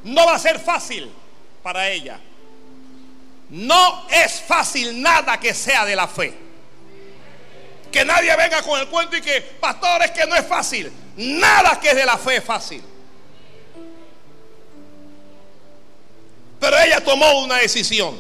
[0.06, 1.12] No va a ser fácil
[1.64, 2.20] para ella.
[3.50, 6.34] No es fácil nada que sea de la fe.
[7.92, 10.92] Que nadie venga con el cuento y que, pastor, es que no es fácil.
[11.18, 12.84] Nada que es de la fe es fácil.
[16.60, 18.16] Pero ella tomó una decisión.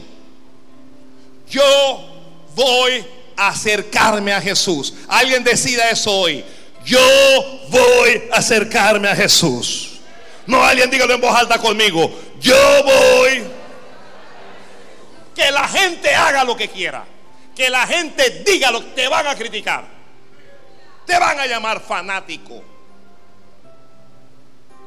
[1.47, 1.63] Yo
[2.55, 3.05] voy
[3.37, 4.93] a acercarme a Jesús.
[5.07, 6.43] Alguien decida eso hoy.
[6.83, 6.99] Yo
[7.69, 9.94] voy a acercarme a Jesús.
[10.47, 12.11] No, alguien dígalo en voz alta conmigo.
[12.39, 13.43] Yo voy.
[15.33, 17.05] Que la gente haga lo que quiera.
[17.55, 19.85] Que la gente diga lo que te van a criticar.
[21.05, 22.63] Te van a llamar fanático.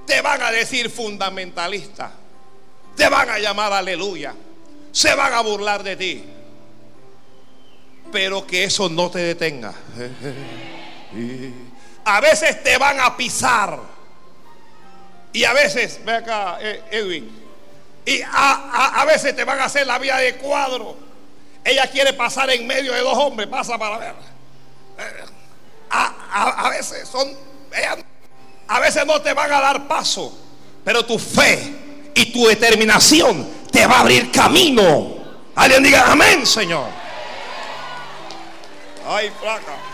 [0.07, 2.13] Te van a decir fundamentalista.
[2.97, 4.35] Te van a llamar aleluya.
[4.93, 6.25] Se van a burlar de ti.
[8.11, 9.75] Pero que eso no te detenga.
[12.05, 13.98] A veces te van a pisar.
[15.33, 17.31] Y a veces, ve acá, eh, Edwin,
[18.05, 20.97] y a, veces te van a hacer la vía de cuadro.
[21.63, 24.15] Ella quiere pasar en medio de dos hombres, pasa para ver.
[24.99, 25.25] Eh,
[25.91, 27.29] a, veces son,
[28.67, 30.37] a veces no te van a dar paso,
[30.85, 35.19] pero tu fe y tu determinación te va a abrir camino.
[35.55, 36.87] Alguien diga amén, Señor.
[39.07, 39.88] Ay, placa.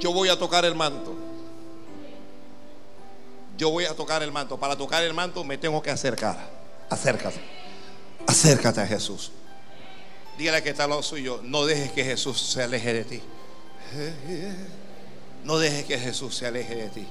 [0.00, 1.14] Yo voy a tocar el manto.
[3.56, 4.58] Yo voy a tocar el manto.
[4.58, 6.36] Para tocar el manto me tengo que acercar.
[6.90, 7.40] Acércate.
[8.26, 9.32] Acércate a Jesús.
[10.38, 11.40] Dígale que está lado suyo.
[11.42, 13.22] No dejes que Jesús se aleje de ti.
[15.44, 17.06] No dejes que Jesús se aleje de ti.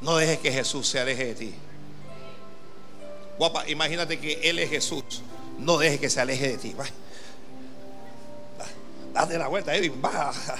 [0.00, 1.54] No dejes que Jesús se aleje de ti.
[3.38, 5.22] Guapa, imagínate que Él es Jesús.
[5.58, 6.74] No dejes que se aleje de ti.
[9.12, 10.56] Date la vuelta, Edwin, baja.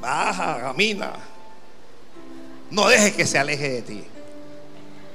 [0.00, 1.12] Baja, camina.
[2.70, 4.04] No dejes que se aleje de ti.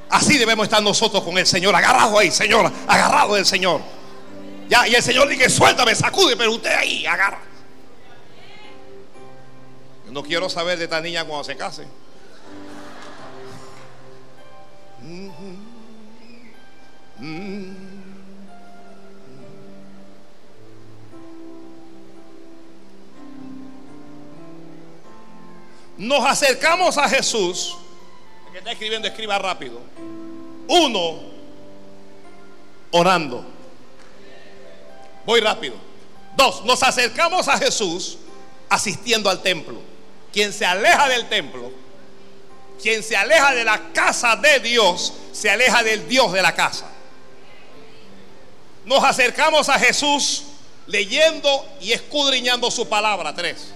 [0.10, 3.82] Así debemos estar nosotros con el Señor, agarrado ahí, Señor, agarrado del Señor.
[4.70, 7.40] Ya, y el Señor dice, suéltame, sacude, pero usted ahí, agarra.
[10.12, 11.86] no quiero saber de esta niña cuando se case.
[25.98, 27.76] Nos acercamos a Jesús,
[28.48, 29.80] el que está escribiendo, escriba rápido.
[30.68, 31.22] Uno,
[32.92, 33.46] orando.
[35.26, 35.76] Voy rápido.
[36.36, 38.18] Dos, nos acercamos a Jesús
[38.70, 39.80] asistiendo al templo.
[40.34, 41.72] Quien se aleja del templo,
[42.82, 46.90] quien se aleja de la casa de Dios, se aleja del Dios de la casa.
[48.84, 50.44] Nos acercamos a Jesús
[50.88, 53.34] leyendo y escudriñando su palabra.
[53.34, 53.74] Tres.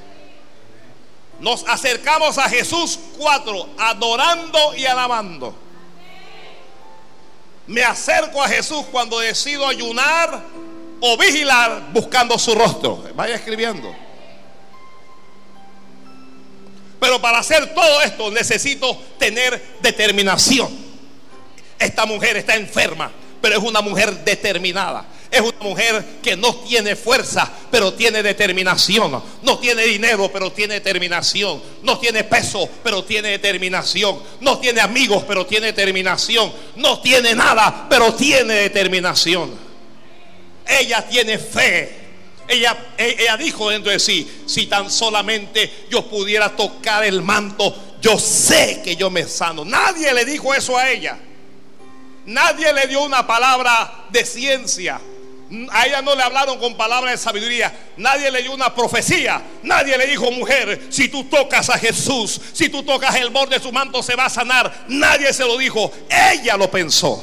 [1.40, 5.56] Nos acercamos a Jesús cuatro, adorando y alabando.
[7.68, 10.44] Me acerco a Jesús cuando decido ayunar
[11.00, 13.04] o vigilar buscando su rostro.
[13.16, 13.94] Vaya escribiendo.
[17.00, 20.70] Pero para hacer todo esto necesito tener determinación.
[21.78, 23.12] Esta mujer está enferma,
[23.42, 25.06] pero es una mujer determinada.
[25.32, 29.22] Es una mujer que no tiene fuerza, pero tiene determinación.
[29.44, 31.62] No tiene dinero, pero tiene determinación.
[31.84, 34.20] No tiene peso, pero tiene determinación.
[34.42, 36.52] No tiene amigos, pero tiene determinación.
[36.78, 39.52] No tiene nada, pero tiene determinación.
[40.68, 41.98] Ella tiene fe.
[42.48, 48.18] Ella, ella dijo dentro de sí, si tan solamente yo pudiera tocar el manto, yo
[48.18, 49.64] sé que yo me sano.
[49.64, 51.20] Nadie le dijo eso a ella.
[52.26, 55.00] Nadie le dio una palabra de ciencia.
[55.72, 57.74] A ella no le hablaron con palabras de sabiduría.
[57.98, 59.42] Nadie le dio una profecía.
[59.64, 63.64] Nadie le dijo, mujer, si tú tocas a Jesús, si tú tocas el borde de
[63.64, 64.86] su manto, se va a sanar.
[64.88, 65.92] Nadie se lo dijo.
[66.08, 67.22] Ella lo pensó.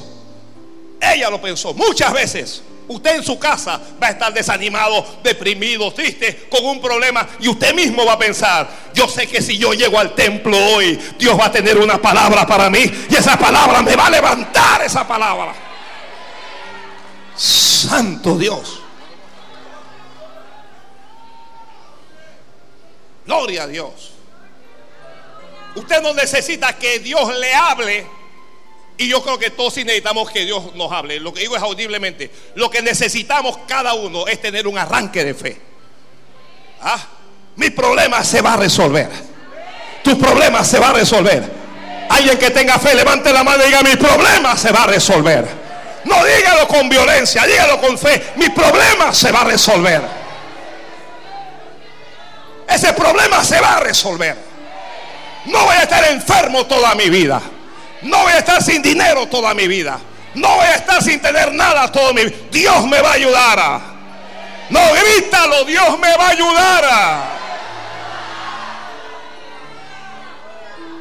[1.00, 1.72] Ella lo pensó.
[1.74, 7.28] Muchas veces usted en su casa va a estar desanimado, deprimido, triste, con un problema.
[7.38, 10.98] Y usted mismo va a pensar, yo sé que si yo llego al templo hoy,
[11.18, 12.90] Dios va a tener una palabra para mí.
[13.08, 15.54] Y esa palabra me va a levantar esa palabra.
[17.86, 18.80] Santo Dios.
[23.24, 24.12] Gloria a Dios.
[25.74, 28.06] Usted no necesita que Dios le hable.
[28.98, 31.20] Y yo creo que todos sí necesitamos que Dios nos hable.
[31.20, 32.30] Lo que digo es audiblemente.
[32.54, 35.60] Lo que necesitamos cada uno es tener un arranque de fe.
[36.80, 36.98] ¿Ah?
[37.56, 39.10] Mi problema se va a resolver.
[40.02, 41.44] Tu problema se va a resolver.
[42.08, 45.65] Alguien que tenga fe, levante la mano y diga, mi problema se va a resolver.
[46.06, 48.32] No dígalo con violencia, dígalo con fe.
[48.36, 50.02] Mi problema se va a resolver.
[52.68, 54.36] Ese problema se va a resolver.
[55.46, 57.40] No voy a estar enfermo toda mi vida.
[58.02, 59.98] No voy a estar sin dinero toda mi vida.
[60.34, 62.36] No voy a estar sin tener nada toda mi vida.
[62.52, 63.80] Dios me va a ayudar.
[64.70, 67.36] No, grítalo, Dios me va a ayudar.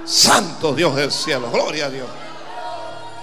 [0.06, 2.08] Santo Dios del cielo, gloria a Dios.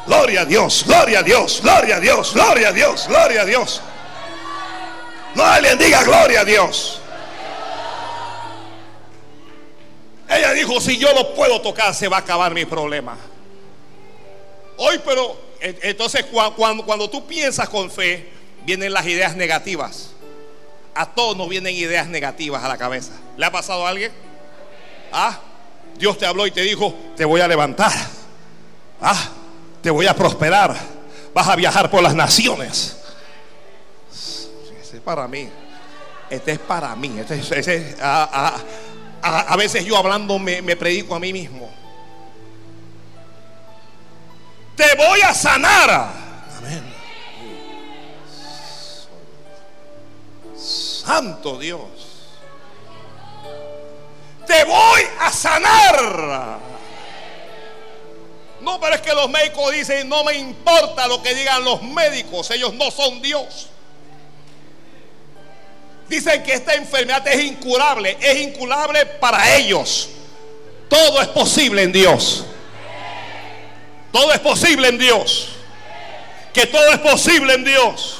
[0.06, 3.80] Gloria a Dios, gloria a Dios, gloria a Dios, gloria a Dios, gloria a Dios.
[5.34, 7.00] No alguien diga gloria a Dios.
[10.28, 13.16] Ella dijo, si yo lo puedo tocar, se va a acabar mi problema.
[14.78, 18.28] Hoy, pero, entonces cuando, cuando tú piensas con fe,
[18.64, 20.10] vienen las ideas negativas.
[20.94, 23.12] A todos nos vienen ideas negativas a la cabeza.
[23.36, 24.12] ¿Le ha pasado a alguien?
[25.12, 25.38] Ah,
[25.96, 27.92] Dios te habló y te dijo, te voy a levantar.
[29.00, 29.30] Ah,
[29.82, 30.74] te voy a prosperar.
[31.34, 32.96] Vas a viajar por las naciones.
[34.80, 35.48] Este es para mí.
[36.30, 37.18] Este es para mí.
[37.18, 41.70] Este a, veces yo hablando me, me predico a mí mismo.
[44.76, 45.90] Te voy a sanar.
[46.58, 46.94] Amén.
[50.56, 51.80] Santo Dios.
[54.46, 56.71] Te voy a sanar.
[58.62, 62.48] No, pero es que los médicos dicen, no me importa lo que digan los médicos,
[62.52, 63.68] ellos no son Dios.
[66.08, 70.10] Dicen que esta enfermedad es incurable, es incurable para ellos.
[70.88, 72.44] Todo es posible en Dios.
[74.12, 75.48] Todo es posible en Dios.
[76.52, 78.18] Que todo es posible en Dios.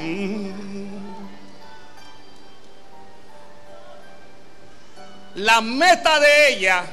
[0.00, 0.50] Mm.
[5.36, 6.84] La meta de ella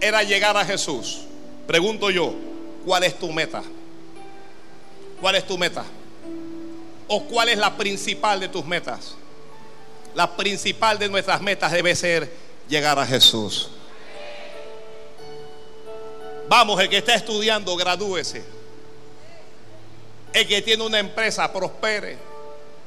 [0.00, 1.25] era llegar a Jesús.
[1.66, 2.32] Pregunto yo,
[2.84, 3.62] ¿cuál es tu meta?
[5.20, 5.84] ¿Cuál es tu meta?
[7.08, 9.16] ¿O cuál es la principal de tus metas?
[10.14, 12.30] La principal de nuestras metas debe ser
[12.68, 13.70] llegar a Jesús.
[16.48, 18.44] Vamos, el que está estudiando, gradúese.
[20.32, 22.16] El que tiene una empresa, prospere.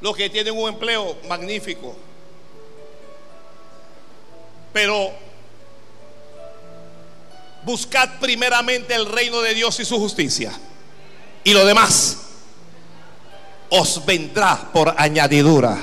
[0.02, 1.96] Los que tienen un empleo, magnífico.
[4.72, 5.12] Pero
[7.70, 10.52] buscad primeramente el reino de Dios y su justicia.
[11.44, 12.18] Y lo demás
[13.70, 15.78] os vendrá por añadidura.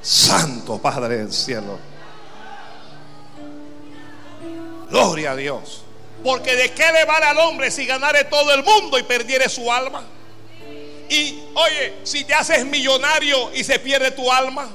[0.00, 1.78] Santo Padre del cielo.
[4.88, 5.82] Gloria a Dios.
[6.24, 9.70] Porque de qué le vale al hombre si ganare todo el mundo y perdiere su
[9.70, 10.02] alma.
[11.10, 14.66] Y oye, si te haces millonario y se pierde tu alma.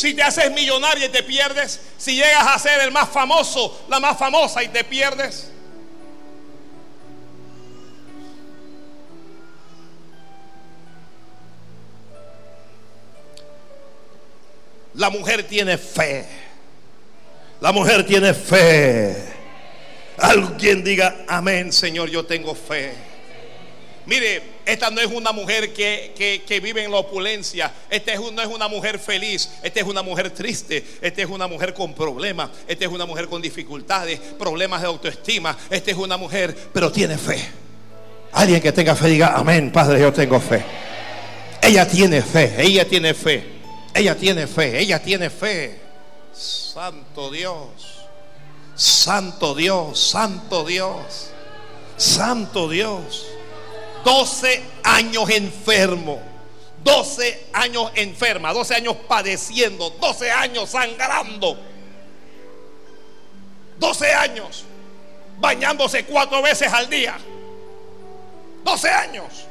[0.00, 4.00] Si te haces millonario y te pierdes, si llegas a ser el más famoso, la
[4.00, 5.50] más famosa y te pierdes.
[14.94, 16.26] La mujer tiene fe.
[17.60, 19.14] La mujer tiene fe.
[20.16, 22.94] Alguien diga, amén, Señor, yo tengo fe.
[24.06, 27.72] Mire, esta no es una mujer que, vive en la opulencia.
[27.90, 29.50] Esta no es una mujer feliz.
[29.62, 30.84] Esta es una mujer triste.
[31.00, 32.50] Esta es una mujer con problemas.
[32.68, 35.56] Esta es una mujer con dificultades, problemas de autoestima.
[35.68, 37.40] Esta es una mujer, pero tiene fe.
[38.32, 40.64] Alguien que tenga fe diga, amén, Padre, yo tengo fe.
[41.62, 43.44] Ella tiene fe, ella tiene fe,
[43.92, 45.78] ella tiene fe, ella tiene fe.
[46.32, 48.06] Santo Dios,
[48.76, 51.30] Santo Dios, Santo Dios,
[51.96, 53.26] Santo Dios.
[54.04, 56.20] 12 años enfermo,
[56.82, 61.58] 12 años enferma, 12 años padeciendo, 12 años sangrando,
[63.78, 64.64] 12 años
[65.40, 67.16] bañándose cuatro veces al día.
[68.62, 69.46] 12 años.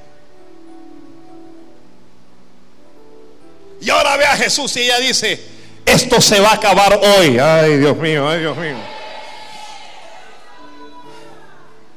[3.82, 5.42] Y ahora ve a Jesús y ella dice,
[5.86, 7.40] esto se va a acabar hoy.
[7.40, 8.78] Ay, Dios mío, ay, Dios mío.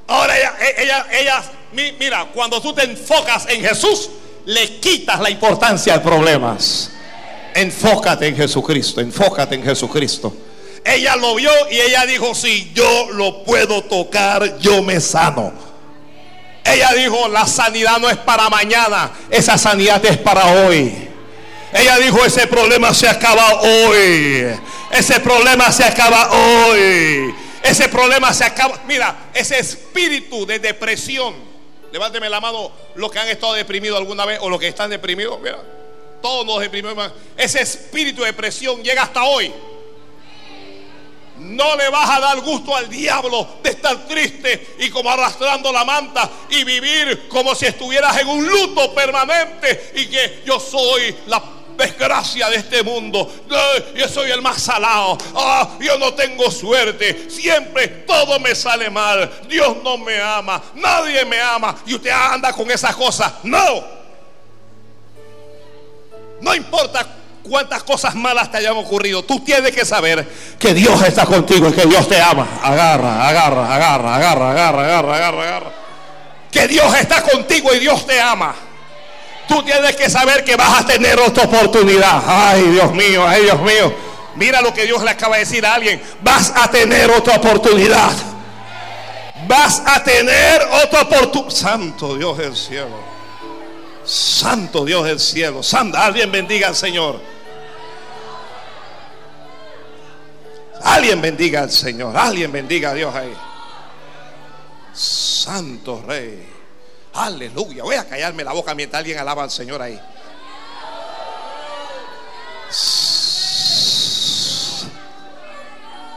[0.07, 1.43] Ahora ella, ella, ella,
[1.73, 4.11] mira, cuando tú te enfocas en Jesús,
[4.47, 6.91] le quitas la importancia a problemas.
[7.55, 10.35] Enfócate en Jesucristo, enfócate en Jesucristo.
[10.85, 15.53] Ella lo vio y ella dijo, si yo lo puedo tocar, yo me sano.
[16.65, 21.09] Ella dijo, la sanidad no es para mañana, esa sanidad es para hoy.
[21.73, 24.47] Ella dijo, ese problema se acaba hoy.
[24.91, 27.35] Ese problema se acaba hoy.
[27.63, 28.81] Ese problema se acaba.
[28.87, 31.52] Mira, ese espíritu de depresión.
[31.93, 35.39] Levánteme la mano los que han estado deprimidos alguna vez o los que están deprimidos.
[35.41, 35.59] Mira,
[36.23, 37.13] todos nos deprimimos.
[37.37, 39.53] Ese espíritu de depresión llega hasta hoy.
[41.39, 45.85] No le vas a dar gusto al diablo de estar triste y como arrastrando la
[45.85, 51.43] manta y vivir como si estuvieras en un luto permanente y que yo soy la
[51.77, 53.31] desgracia de este mundo.
[53.95, 55.19] Yo soy el más salado.
[55.35, 57.31] Ah, yo no tengo suerte.
[57.31, 59.31] Siempre todo me sale mal.
[59.49, 60.63] Dios no me ama.
[60.75, 61.77] Nadie me ama.
[61.87, 63.33] Y usted anda con esas cosas.
[63.43, 64.03] No.
[66.41, 67.07] No importa
[67.43, 69.23] cuántas cosas malas te hayan ocurrido.
[69.23, 70.27] Tú tienes que saber
[70.59, 72.61] que Dios está contigo y que Dios te ama.
[72.63, 75.73] Agarra, agarra, agarra, agarra, agarra, agarra, agarra.
[76.51, 78.55] Que Dios está contigo y Dios te ama.
[79.49, 82.23] Tú tienes que saber que vas a tener otra oportunidad.
[82.27, 83.95] Ay, Dios mío, ay, Dios mío.
[84.37, 86.01] Mira lo que Dios le acaba de decir a alguien.
[86.23, 88.13] Vas a tener otra oportunidad.
[89.47, 91.51] Vas a tener otra oportunidad.
[91.51, 93.13] Santo Dios del cielo.
[94.05, 95.63] Santo Dios del cielo.
[95.63, 97.21] Santo, alguien bendiga al Señor.
[100.83, 102.17] Alguien bendiga al Señor.
[102.17, 103.35] Alguien bendiga a Dios ahí.
[104.93, 106.62] Santo Rey.
[107.15, 107.83] Aleluya.
[107.83, 110.01] Voy a callarme la boca mientras alguien alaba al Señor ahí.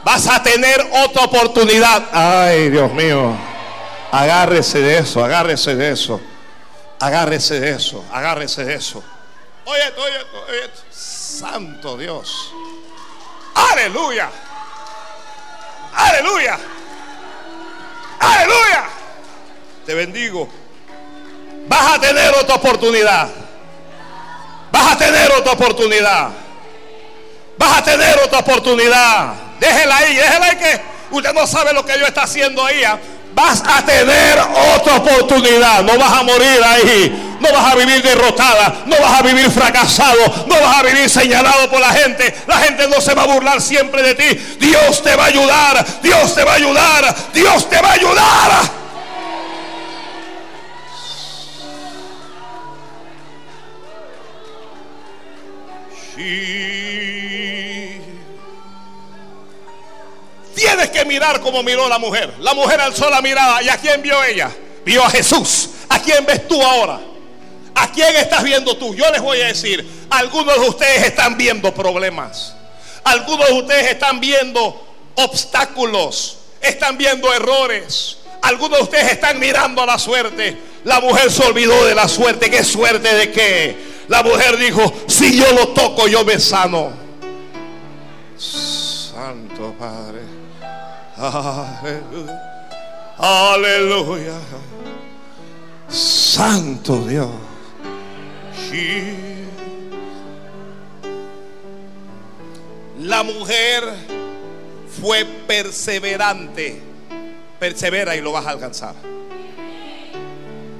[0.04, 2.08] Vas a tener otra oportunidad.
[2.12, 3.36] Ay, Dios mío.
[4.12, 6.20] Agárrese de eso, agárrese de eso.
[6.98, 9.02] Agárrese de eso, agárrese de eso.
[9.64, 10.18] Oye, oye,
[10.48, 10.70] oye.
[10.90, 12.52] Santo Dios.
[13.54, 14.30] Aleluya.
[15.92, 16.58] Aleluya.
[18.20, 18.84] Aleluya.
[19.84, 20.48] Te bendigo.
[21.68, 23.28] Vas a tener otra oportunidad.
[24.70, 26.28] Vas a tener otra oportunidad.
[27.58, 29.34] Vas a tener otra oportunidad.
[29.58, 32.84] Déjela ahí, déjela ahí que usted no sabe lo que Dios está haciendo ahí.
[32.84, 32.98] ¿ah?
[33.34, 34.38] Vas a tener
[34.74, 35.82] otra oportunidad.
[35.82, 37.36] No vas a morir ahí.
[37.40, 38.82] No vas a vivir derrotada.
[38.86, 40.46] No vas a vivir fracasado.
[40.46, 42.34] No vas a vivir señalado por la gente.
[42.46, 44.56] La gente no se va a burlar siempre de ti.
[44.58, 45.86] Dios te va a ayudar.
[46.02, 47.14] Dios te va a ayudar.
[47.32, 48.85] Dios te va a ayudar.
[60.54, 62.32] Tienes que mirar como miró la mujer.
[62.40, 63.62] La mujer alzó la mirada.
[63.62, 64.50] ¿Y a quién vio ella?
[64.84, 65.70] Vio a Jesús.
[65.88, 67.00] ¿A quién ves tú ahora?
[67.74, 68.94] ¿A quién estás viendo tú?
[68.94, 72.54] Yo les voy a decir, algunos de ustedes están viendo problemas.
[73.04, 74.82] Algunos de ustedes están viendo
[75.16, 76.38] obstáculos.
[76.60, 78.16] Están viendo errores.
[78.42, 80.56] Algunos de ustedes están mirando a la suerte.
[80.84, 82.50] La mujer se olvidó de la suerte.
[82.50, 83.76] ¿Qué suerte de qué?
[84.08, 86.92] La mujer dijo, si yo lo toco, yo me sano.
[88.36, 90.20] Santo Padre.
[91.16, 92.42] Aleluya.
[93.18, 94.34] Aleluya.
[95.88, 97.30] Santo Dios.
[103.00, 103.84] La mujer
[105.00, 106.82] fue perseverante.
[107.58, 108.94] Persevera y lo vas a alcanzar.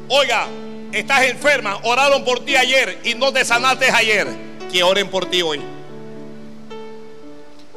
[0.09, 0.47] Oiga,
[0.93, 4.29] estás enferma, oraron por ti ayer y no te sanaste ayer.
[4.71, 5.61] Que oren por ti hoy.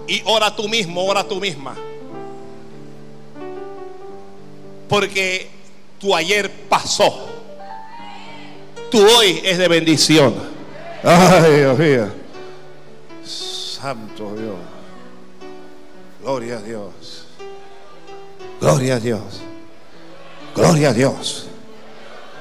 [0.08, 1.76] Y ora tú mismo, ora tú misma.
[4.88, 5.48] Porque
[6.00, 7.28] tu ayer pasó.
[8.90, 10.34] Tu hoy es de bendición.
[11.04, 12.08] Ay, Dios mío.
[13.24, 14.56] Santo Dios.
[16.22, 17.19] Gloria a Dios.
[18.60, 19.42] Gloria a Dios.
[20.56, 21.48] Gloria a Dios.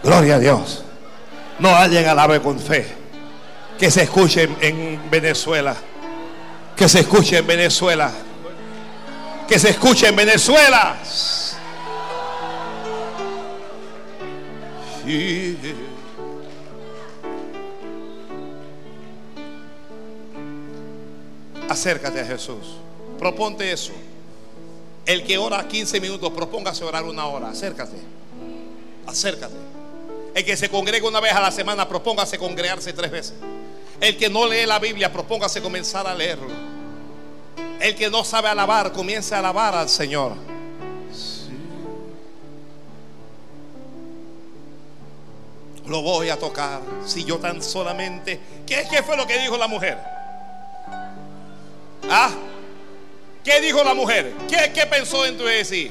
[0.03, 0.83] Gloria a Dios.
[1.59, 2.87] No alguien alabe con fe.
[3.79, 5.77] Que se escuche en, en Venezuela.
[6.77, 8.11] Que se escuche en Venezuela.
[9.47, 10.97] Que se escuche en Venezuela.
[15.05, 15.59] Sí.
[21.69, 22.79] Acércate a Jesús.
[23.19, 23.93] Proponte eso.
[25.09, 27.49] El que ora 15 minutos, propóngase orar una hora.
[27.49, 27.97] Acércate.
[29.07, 29.55] Acércate.
[30.35, 33.35] El que se congrega una vez a la semana, propóngase congregarse tres veces.
[34.03, 36.51] El que no lee la Biblia, propóngase comenzar a leerlo.
[37.81, 40.35] El que no sabe alabar, comience a alabar al Señor.
[45.87, 46.83] Lo voy a tocar.
[47.07, 48.39] Si yo tan solamente.
[48.67, 49.97] ¿Qué, ¿Qué fue lo que dijo la mujer?
[52.11, 52.31] ¿Ah?
[53.45, 54.33] ¿Qué dijo la mujer?
[54.49, 55.91] ¿Qué, pensó dentro de sí?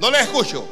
[0.00, 0.66] No le escucho.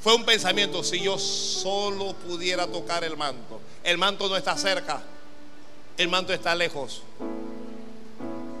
[0.00, 3.60] Fue un pensamiento, si yo solo pudiera tocar el manto.
[3.84, 5.02] El manto no está cerca,
[5.96, 7.02] el manto está lejos.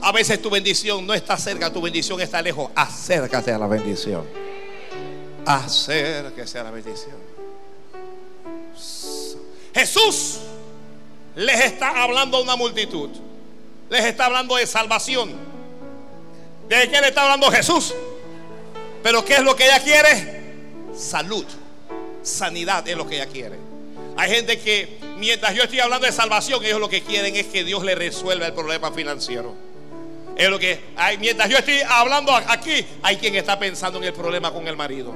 [0.02, 2.70] A veces tu bendición no está cerca, tu bendición está lejos.
[2.74, 4.26] Acércate a la bendición.
[5.46, 7.16] Acérquese a la bendición.
[9.74, 10.40] Jesús
[11.36, 13.10] les está hablando a una multitud.
[13.88, 15.34] Les está hablando de salvación.
[16.68, 17.94] ¿De qué le está hablando Jesús?
[19.02, 20.40] Pero ¿qué es lo que ella quiere?
[20.96, 21.44] Salud.
[22.22, 23.58] Sanidad es lo que ella quiere.
[24.16, 27.64] Hay gente que mientras yo estoy hablando de salvación, ellos lo que quieren es que
[27.64, 29.54] Dios le resuelva el problema financiero.
[30.36, 34.12] Es lo que hay, mientras yo estoy hablando aquí, hay quien está pensando en el
[34.12, 35.12] problema con el marido.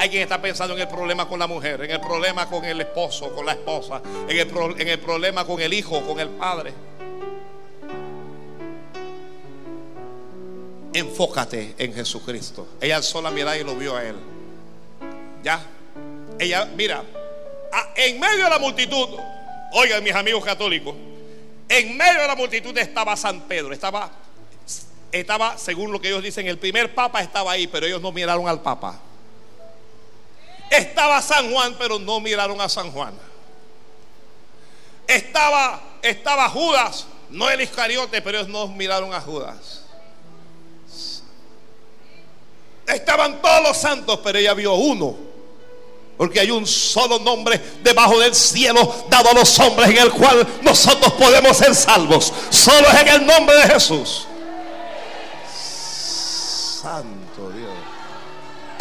[0.00, 2.80] Hay quien está pensando en el problema con la mujer, en el problema con el
[2.80, 6.72] esposo, con la esposa, en el, problema con el hijo, con el padre.
[10.94, 12.66] Enfócate en Jesucristo.
[12.80, 14.16] Ella alzó la mirada y lo vio a él.
[15.42, 15.60] Ya.
[16.38, 17.04] Ella, mira,
[17.94, 19.06] en medio de la multitud,
[19.74, 20.94] oigan mis amigos católicos,
[21.68, 24.10] en medio de la multitud estaba San Pedro, estaba,
[25.12, 28.48] estaba, según lo que ellos dicen, el primer papa estaba ahí, pero ellos no miraron
[28.48, 28.98] al papa.
[30.70, 33.12] Estaba San Juan, pero no miraron a San Juan.
[35.06, 39.82] Estaba, estaba Judas, no el Iscariote, pero ellos no miraron a Judas.
[42.86, 45.16] Estaban todos los santos, pero ella vio uno.
[46.16, 50.46] Porque hay un solo nombre debajo del cielo dado a los hombres en el cual
[50.62, 52.32] nosotros podemos ser salvos.
[52.50, 54.26] Solo es en el nombre de Jesús.
[56.82, 57.19] Santo.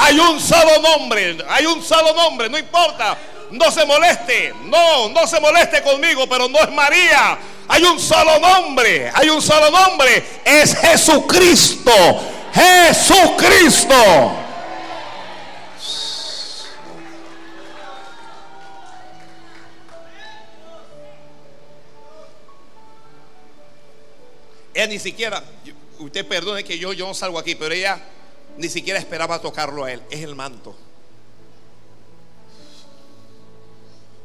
[0.02, 3.18] Hay un solo nombre, hay un solo nombre, no importa.
[3.52, 7.38] No se moleste, no, no se moleste conmigo, pero no es María.
[7.68, 11.92] Hay un solo nombre, hay un solo nombre, es Jesucristo.
[12.54, 13.94] Jesucristo.
[24.74, 25.44] Ella ni siquiera,
[25.98, 28.00] usted perdone que yo, yo no salgo aquí, pero ella
[28.60, 30.04] ni siquiera esperaba tocarlo a él.
[30.12, 30.76] Es el manto.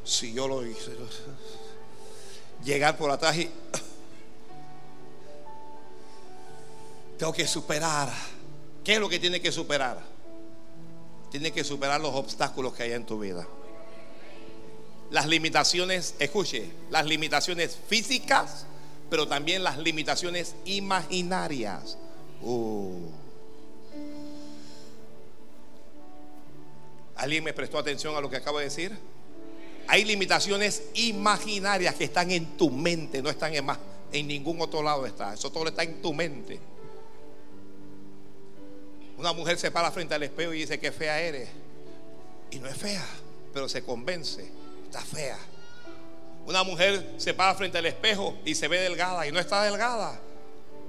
[0.04, 0.90] Si yo lo hice,
[2.64, 3.48] llegar por atrás y
[7.16, 8.12] tengo que superar.
[8.82, 10.02] ¿Qué es lo que tiene que superar?
[11.30, 13.46] Tiene que superar los obstáculos que hay en tu vida.
[15.10, 18.66] Las limitaciones, escuche, las limitaciones físicas,
[19.08, 21.96] pero también las limitaciones imaginarias.
[22.42, 23.23] Uh.
[27.16, 28.96] ¿Alguien me prestó atención a lo que acabo de decir?
[29.86, 33.78] Hay limitaciones imaginarias que están en tu mente, no están en, más,
[34.12, 35.34] en ningún otro lado está.
[35.34, 36.58] Eso todo está en tu mente.
[39.16, 41.48] Una mujer se para frente al espejo y dice que fea eres.
[42.50, 43.04] Y no es fea,
[43.52, 44.50] pero se convence.
[44.84, 45.38] Está fea.
[46.46, 50.20] Una mujer se para frente al espejo y se ve delgada y no está delgada.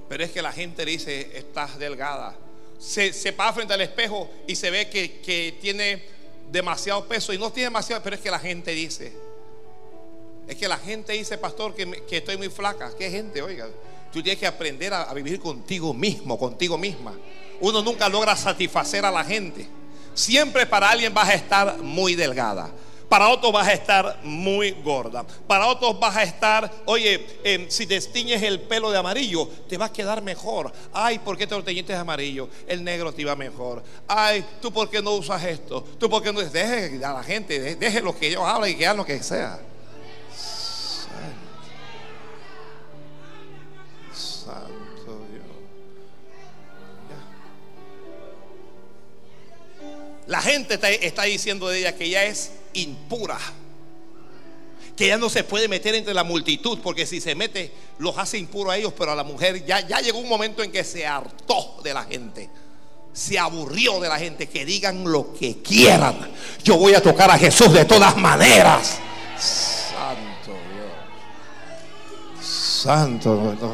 [0.10, 2.36] Pero es que la gente dice, estás delgada.
[2.80, 6.04] Se, se para frente al espejo y se ve que, que tiene
[6.52, 9.14] demasiado peso y no tiene demasiado, pero es que la gente dice.
[10.48, 12.92] Es que la gente dice, pastor, que, que estoy muy flaca.
[12.98, 13.42] ¿Qué gente?
[13.42, 13.68] Oiga,
[14.14, 17.18] tú tienes que aprender a, a vivir contigo mismo, contigo misma.
[17.62, 19.68] Uno nunca logra satisfacer a la gente.
[20.14, 22.72] Siempre para alguien vas a estar muy delgada.
[23.16, 25.26] Para otros vas a estar muy gorda.
[25.48, 29.78] Para otros vas a estar, oye, em, si te tiñes el pelo de amarillo, te
[29.78, 30.70] va a quedar mejor.
[30.92, 32.50] Ay, ¿por qué te lo teñiste de amarillo?
[32.68, 33.82] El negro te va mejor.
[34.06, 35.82] Ay, ¿tú por qué no usas esto?
[35.98, 36.42] ¿Tú por qué no?
[36.42, 39.24] Deje a la gente, deje, deje lo que ellos hablan y que hagan lo que
[39.24, 39.62] sea.
[44.14, 45.46] Santo Dios.
[50.28, 53.38] La gente está, está, diciendo de ella que ella es impura.
[54.96, 58.38] Que ella no se puede meter entre la multitud, porque si se mete, los hace
[58.38, 61.06] impuros a ellos, pero a la mujer ya, ya llegó un momento en que se
[61.06, 62.50] hartó de la gente
[63.16, 64.48] se aburrió de la gente.
[64.48, 66.32] Que digan lo que quieran.
[66.64, 69.00] Yo voy a tocar a Jesús de todas maneras.
[69.40, 72.46] Santo Dios.
[72.46, 73.72] Santo Dios.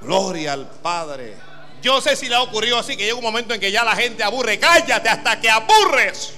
[0.00, 1.36] Gloria al Padre.
[1.82, 3.96] Yo sé si le ha ocurrido así, que llega un momento en que ya la
[3.96, 4.58] gente aburre.
[4.60, 6.34] Cállate hasta que aburres.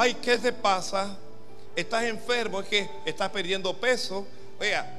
[0.00, 1.14] Ay, ¿qué te pasa?
[1.76, 4.26] Estás enfermo, es que estás perdiendo peso.
[4.58, 4.98] Vea,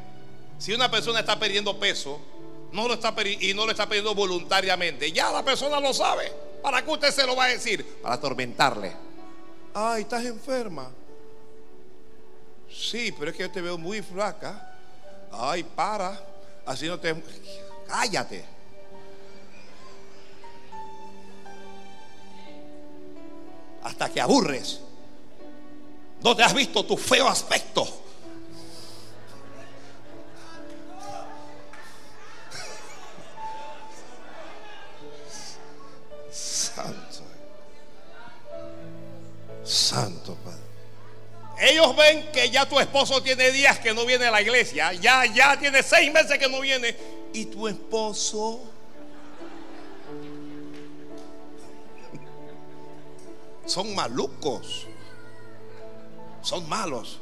[0.60, 2.22] si una persona está perdiendo peso
[2.72, 6.32] no lo está y no lo está perdiendo voluntariamente, ya la persona lo sabe.
[6.62, 7.84] ¿Para qué usted se lo va a decir?
[8.04, 8.94] Para atormentarle.
[9.74, 10.92] Ay, estás enferma.
[12.72, 14.78] Sí, pero es que yo te veo muy flaca.
[15.32, 16.24] Ay, para.
[16.64, 17.16] Así no te.
[17.88, 18.46] Cállate.
[23.82, 24.82] Hasta que aburres.
[26.24, 27.88] No te has visto tu feo aspecto.
[36.32, 37.24] Santo.
[39.64, 40.62] Santo Padre.
[41.60, 44.94] Ellos ven que ya tu esposo tiene días que no viene a la iglesia.
[44.94, 46.96] Ya, ya tiene seis meses que no viene.
[47.34, 48.62] Y tu esposo.
[53.66, 54.88] Son malucos.
[56.42, 57.20] Son malos.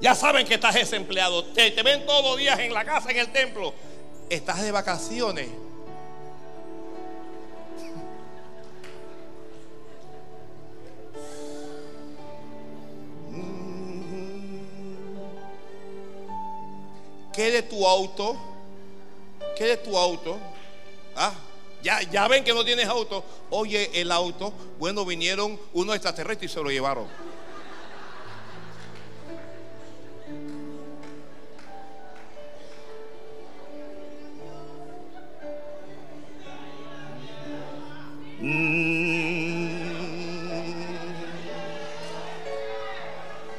[0.00, 1.44] Ya saben que estás desempleado.
[1.46, 3.72] Te, te ven todos los días en la casa, en el templo.
[4.28, 5.48] Estás de vacaciones.
[17.34, 18.36] ¿Qué de tu auto?
[19.56, 20.38] ¿Qué de tu auto?
[21.16, 21.34] Ah,
[21.84, 23.22] ya, ya ven que no tienes auto.
[23.50, 27.06] Oye, el auto, bueno, vinieron unos extraterrestres y se lo llevaron.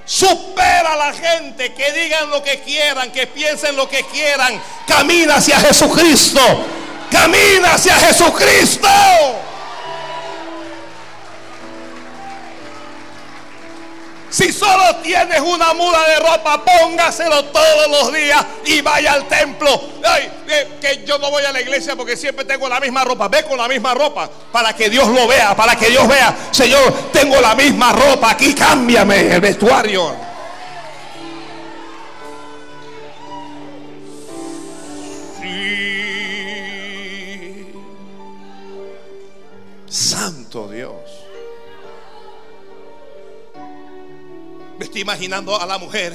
[0.05, 4.59] Supera a la gente, que digan lo que quieran, que piensen lo que quieran.
[4.87, 6.74] Camina hacia Jesucristo.
[7.15, 8.89] Camina hacia Jesucristo.
[14.29, 19.81] Si solo tienes una muda de ropa, póngaselo todos los días y vaya al templo.
[20.03, 20.29] Ay,
[20.81, 23.29] que yo no voy a la iglesia porque siempre tengo la misma ropa.
[23.29, 27.11] Ve con la misma ropa para que Dios lo vea, para que Dios vea, Señor,
[27.13, 28.31] tengo la misma ropa.
[28.31, 30.34] Aquí cámbiame el vestuario.
[44.99, 46.13] Imaginando a la mujer.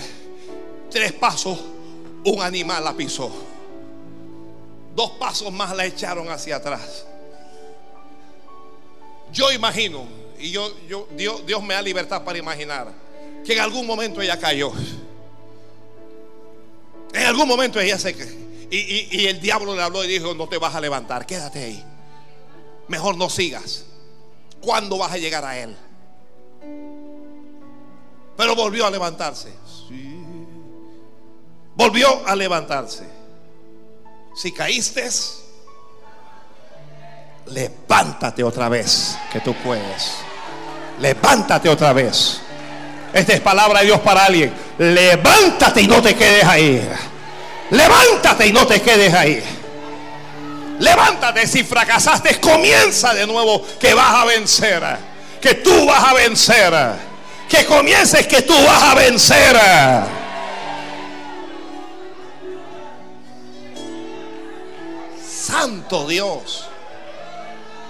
[0.90, 1.58] Tres pasos,
[2.24, 3.30] un animal la pisó.
[4.94, 7.04] Dos pasos más la echaron hacia atrás.
[9.32, 10.04] Yo imagino,
[10.38, 12.88] y yo, yo, Dios, Dios me da libertad para imaginar,
[13.44, 14.72] que en algún momento ella cayó.
[17.12, 18.10] En algún momento ella se...
[18.72, 21.62] Y, y, y el diablo le habló y dijo, no te vas a levantar, quédate
[21.62, 21.84] ahí.
[22.88, 23.84] Mejor no sigas.
[24.60, 25.76] ¿Cuándo vas a llegar a él?
[28.40, 29.52] Pero volvió a levantarse.
[31.74, 33.06] Volvió a levantarse.
[34.34, 35.10] Si caíste,
[37.48, 40.14] levántate otra vez, que tú puedes.
[41.00, 42.40] Levántate otra vez.
[43.12, 44.54] Esta es palabra de Dios para alguien.
[44.78, 46.88] Levántate y no te quedes ahí.
[47.72, 49.44] Levántate y no te quedes ahí.
[50.78, 51.46] Levántate.
[51.46, 54.82] Si fracasaste, comienza de nuevo que vas a vencer.
[55.42, 57.09] Que tú vas a vencer
[57.50, 59.56] que comiences que tú vas a vencer.
[65.20, 66.68] Santo Dios.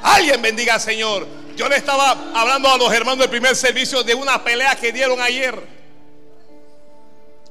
[0.02, 1.26] Alguien bendiga al Señor.
[1.56, 5.20] Yo le estaba hablando a los hermanos del primer servicio de una pelea que dieron
[5.20, 5.62] ayer.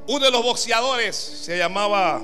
[0.07, 2.22] Uno de los boxeadores se llamaba...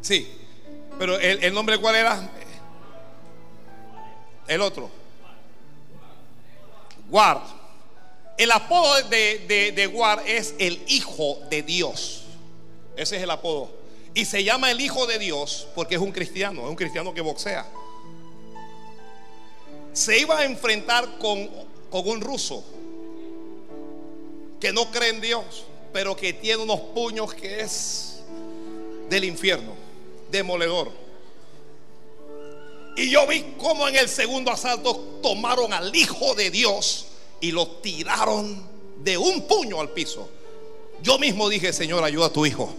[0.00, 0.32] Sí,
[0.98, 2.30] pero el, el nombre cuál era?
[4.48, 4.90] El otro.
[7.10, 7.42] Guard.
[8.36, 12.24] El apodo de, de, Guard es el Hijo de Dios.
[12.96, 13.70] Ese es el apodo.
[14.14, 17.20] Y se llama el Hijo de Dios porque es un cristiano, es un cristiano que
[17.20, 17.66] boxea.
[19.92, 21.48] Se iba a enfrentar con,
[21.90, 22.62] con un ruso.
[24.60, 28.20] que no cree en Dios, pero que tiene unos puños que es
[29.08, 29.72] del infierno,
[30.30, 31.05] demoledor.
[32.96, 37.06] Y yo vi cómo en el segundo asalto tomaron al Hijo de Dios
[37.40, 38.66] y lo tiraron
[39.04, 40.30] de un puño al piso.
[41.02, 42.74] Yo mismo dije, Señor, ayuda a tu hijo.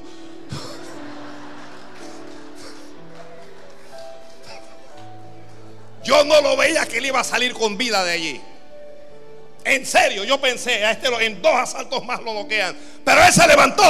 [6.04, 8.42] Yo no lo veía que él iba a salir con vida de allí.
[9.66, 12.76] En serio, yo pensé, a este en dos asaltos más lo noquean.
[13.04, 13.84] Pero él se levantó.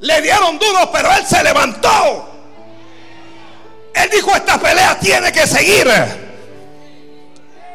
[0.00, 2.35] Le dieron duro, pero él se levantó.
[3.96, 5.88] Él dijo, esta pelea tiene que seguir.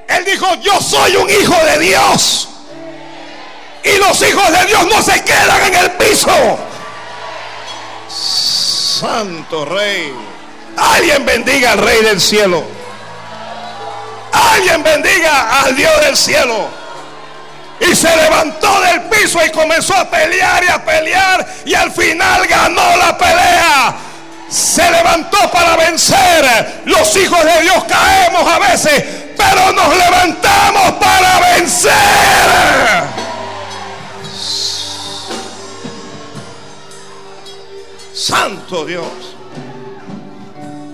[0.08, 2.48] Él dijo, yo soy un hijo de Dios.
[3.84, 6.60] Y los hijos de Dios no se quedan en el piso.
[8.08, 10.14] Santo Rey.
[10.78, 12.64] Alguien bendiga al Rey del cielo.
[14.32, 16.70] Alguien bendiga al Dios del cielo.
[17.80, 21.48] Y se levantó del piso y comenzó a pelear y a pelear.
[21.66, 24.11] Y al final ganó la pelea.
[24.52, 26.82] Se levantó para vencer.
[26.84, 29.04] Los hijos de Dios caemos a veces.
[29.38, 31.92] Pero nos levantamos para vencer.
[38.14, 39.06] Santo Dios.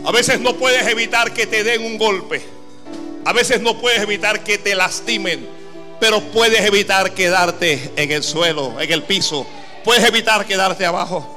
[0.05, 2.45] A veces no puedes evitar que te den un golpe.
[3.25, 5.49] A veces no puedes evitar que te lastimen.
[5.99, 9.47] Pero puedes evitar quedarte en el suelo, en el piso.
[9.83, 11.36] Puedes evitar quedarte abajo.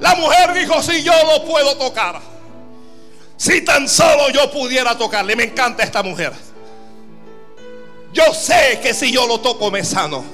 [0.00, 2.20] La mujer dijo, si yo lo puedo tocar.
[3.36, 5.36] Si tan solo yo pudiera tocarle.
[5.36, 6.32] Me encanta esta mujer.
[8.12, 10.24] Yo sé que si yo lo toco me sano.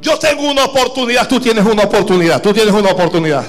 [0.00, 3.44] Yo tengo una oportunidad, tú tienes una oportunidad, tú tienes una oportunidad.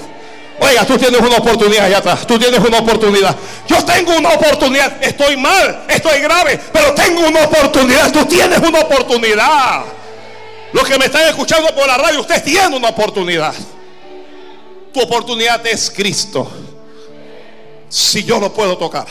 [0.58, 3.36] Oiga, tú tienes una oportunidad allá atrás, tú tienes una oportunidad.
[3.68, 8.80] Yo tengo una oportunidad, estoy mal, estoy grave, pero tengo una oportunidad, tú tienes una
[8.80, 9.82] oportunidad.
[10.72, 13.54] Los que me están escuchando por la radio, usted tiene una oportunidad.
[14.96, 16.50] Tu oportunidad es Cristo.
[17.86, 19.06] Si yo lo puedo tocar,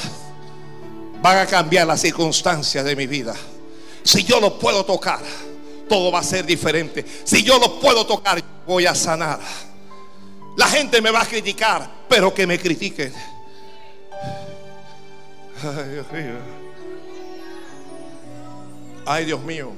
[1.22, 3.36] van a cambiar las circunstancias de mi vida.
[4.04, 5.20] Si yo lo puedo tocar
[5.88, 7.06] todo va a ser diferente.
[7.24, 9.40] Si yo lo puedo tocar, voy a sanar.
[10.58, 13.14] La gente me va a criticar, pero que me critiquen.
[15.64, 16.36] Ay, Dios mío.
[19.06, 19.72] Ay, Dios mío.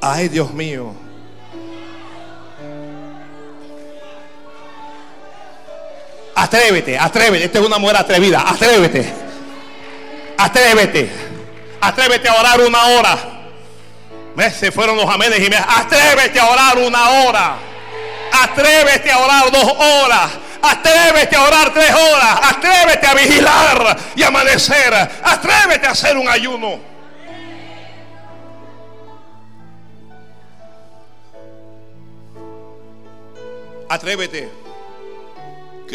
[0.00, 1.13] Ay, Dios mío.
[6.34, 7.44] Atrévete, atrévete.
[7.44, 8.44] Esta es una mujer atrevida.
[8.46, 9.12] Atrévete.
[10.36, 11.10] Atrévete.
[11.80, 13.18] Atrévete a orar una hora.
[14.52, 17.56] Se fueron los amenes y me atrévete a orar una hora.
[18.32, 20.30] Atrévete a orar dos horas.
[20.60, 22.40] Atrévete a orar tres horas.
[22.42, 24.92] Atrévete a vigilar y amanecer.
[25.22, 26.80] Atrévete a hacer un ayuno.
[33.88, 34.63] Atrévete.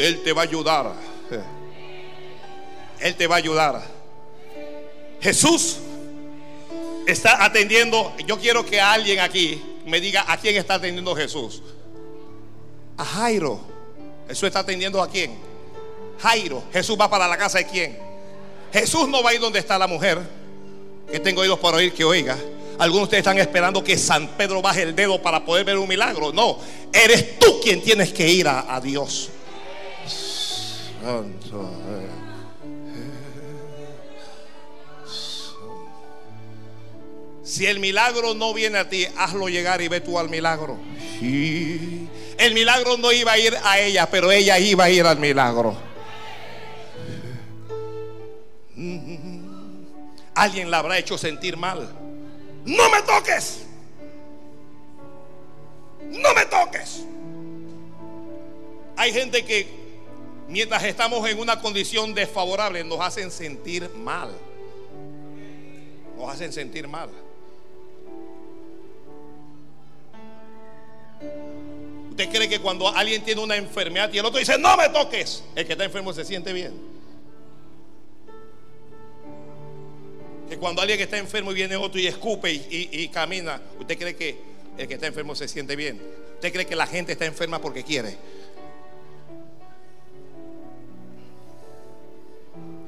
[0.01, 0.93] Él te va a ayudar.
[2.99, 3.81] Él te va a ayudar.
[5.21, 5.77] Jesús
[7.05, 11.61] está atendiendo, yo quiero que alguien aquí me diga a quién está atendiendo Jesús.
[12.97, 13.59] A Jairo.
[14.27, 15.37] Jesús está atendiendo a quién?
[16.19, 16.63] Jairo.
[16.71, 17.97] Jesús va para la casa de quién?
[18.71, 20.19] Jesús no va a ir donde está la mujer.
[21.11, 22.37] Que tengo oídos para oír que oiga.
[22.77, 25.87] Algunos de ustedes están esperando que San Pedro baje el dedo para poder ver un
[25.87, 26.31] milagro.
[26.31, 26.59] No,
[26.93, 29.31] eres tú quien tienes que ir a Dios.
[31.09, 31.67] Santo.
[37.43, 40.77] Si el milagro no viene a ti, hazlo llegar y ve tú al milagro.
[41.19, 45.75] El milagro no iba a ir a ella, pero ella iba a ir al milagro.
[50.35, 51.89] Alguien la habrá hecho sentir mal.
[52.65, 53.63] No me toques.
[56.03, 57.03] No me toques.
[58.95, 59.78] Hay gente que
[60.49, 64.31] mientras estamos en una condición desfavorable nos hacen sentir mal.
[66.17, 67.09] Nos hacen sentir mal.
[72.09, 75.43] ¿Usted cree que cuando alguien tiene una enfermedad y el otro dice, no me toques,
[75.55, 76.73] el que está enfermo se siente bien?
[80.49, 84.15] Que cuando alguien que está enfermo y viene otro y escupe y, camina, ¿usted cree
[84.15, 84.35] que
[84.77, 86.01] el que está enfermo se siente bien?
[86.33, 88.17] ¿Usted cree que la gente está enferma porque quiere?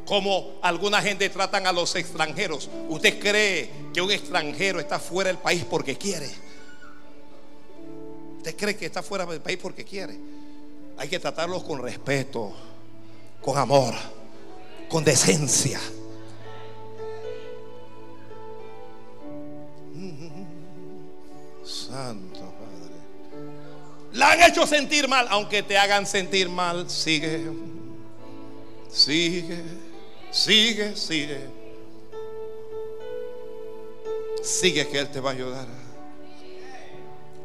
[0.05, 2.69] como alguna gente tratan a los extranjeros.
[2.89, 6.29] Usted cree que un extranjero está fuera del país porque quiere.
[8.37, 10.17] Usted cree que está fuera del país porque quiere.
[10.97, 12.51] Hay que tratarlos con respeto,
[13.41, 13.93] con amor,
[14.89, 15.79] con decencia.
[21.63, 22.95] Santo Padre.
[24.13, 27.47] La han hecho sentir mal, aunque te hagan sentir mal, sigue.
[28.91, 29.90] Sigue
[30.31, 31.39] sigue, sigue.
[34.41, 35.67] Sigue que Él te va a ayudar.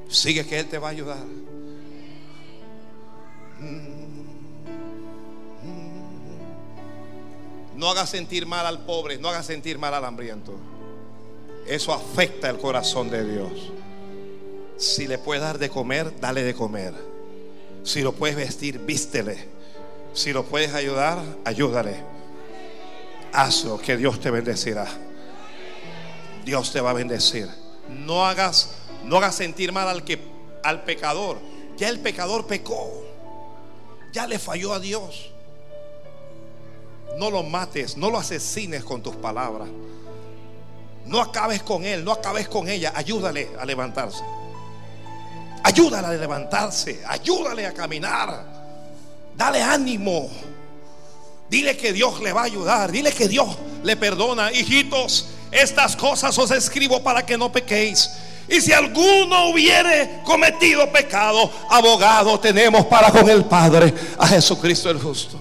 [0.09, 1.25] Sigue que Él te va a ayudar.
[7.75, 10.55] No haga sentir mal al pobre, no haga sentir mal al hambriento.
[11.67, 13.73] Eso afecta el corazón de Dios.
[14.79, 16.95] Si le puedes dar de comer, dale de comer.
[17.83, 19.37] Si lo puedes vestir, vístele.
[20.15, 22.16] Si lo puedes ayudar, ayúdale.
[23.33, 24.87] Hazlo, que Dios te bendecirá.
[26.45, 27.49] Dios te va a bendecir.
[27.89, 30.21] No hagas, no hagas sentir mal al que
[30.63, 31.39] al pecador.
[31.77, 33.05] Ya el pecador pecó.
[34.13, 35.31] Ya le falló a Dios.
[37.19, 39.69] No lo mates, no lo asesines con tus palabras.
[41.07, 42.93] No acabes con él, no acabes con ella.
[42.95, 44.23] Ayúdale a levantarse.
[45.63, 47.03] Ayúdale a levantarse.
[47.07, 48.45] Ayúdale a caminar.
[49.37, 50.29] Dale ánimo.
[51.49, 52.91] Dile que Dios le va a ayudar.
[52.91, 54.53] Dile que Dios le perdona.
[54.53, 58.11] Hijitos, estas cosas os escribo para que no pequéis.
[58.49, 65.01] Y si alguno hubiere cometido pecado, abogado tenemos para con el Padre, a Jesucristo el
[65.01, 65.41] justo.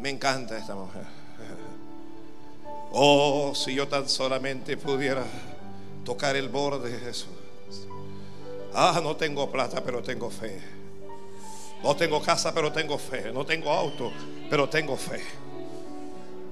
[0.00, 1.04] Me encanta esta mujer.
[2.92, 5.24] Oh, si yo tan solamente pudiera
[6.04, 7.43] tocar el borde de Jesús.
[8.74, 10.60] Ah, no tengo plata, pero tengo fe.
[11.82, 13.30] No tengo casa, pero tengo fe.
[13.32, 14.10] No tengo auto,
[14.50, 15.22] pero tengo fe.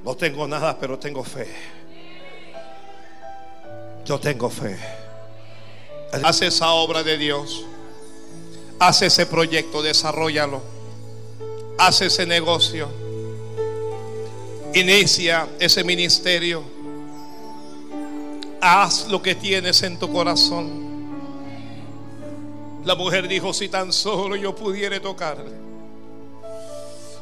[0.05, 1.49] No tengo nada, pero tengo fe.
[4.05, 4.79] Yo tengo fe.
[6.23, 7.65] Haz esa obra de Dios.
[8.79, 10.61] Haz ese proyecto, desarrollalo.
[11.79, 12.89] Haz ese negocio.
[14.75, 16.63] Inicia ese ministerio.
[18.61, 20.92] Haz lo que tienes en tu corazón.
[22.85, 25.53] La mujer dijo, si tan solo yo pudiera tocarle.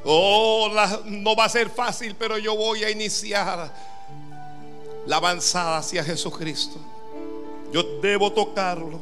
[0.04, 0.70] Oh,
[1.04, 3.70] no va a ser fácil, pero yo voy a iniciar
[5.06, 6.78] la avanzada hacia Jesucristo.
[7.72, 8.98] Yo debo tocarlo.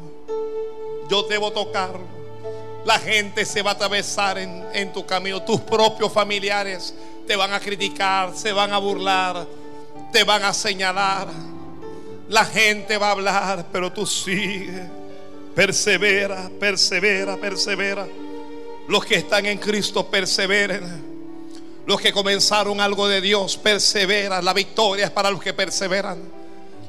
[1.08, 2.18] Yo debo tocarlo.
[2.84, 5.42] La gente se va a atravesar en, en tu camino.
[5.42, 6.94] Tus propios familiares
[7.26, 9.46] te van a criticar, se van a burlar,
[10.12, 11.28] te van a señalar.
[12.28, 14.97] La gente va a hablar, pero tú sigue.
[15.58, 18.06] Persevera, persevera, persevera.
[18.86, 20.84] Los que están en Cristo perseveren.
[21.84, 24.44] Los que comenzaron algo de Dios perseveran.
[24.44, 26.37] La victoria es para los que perseveran.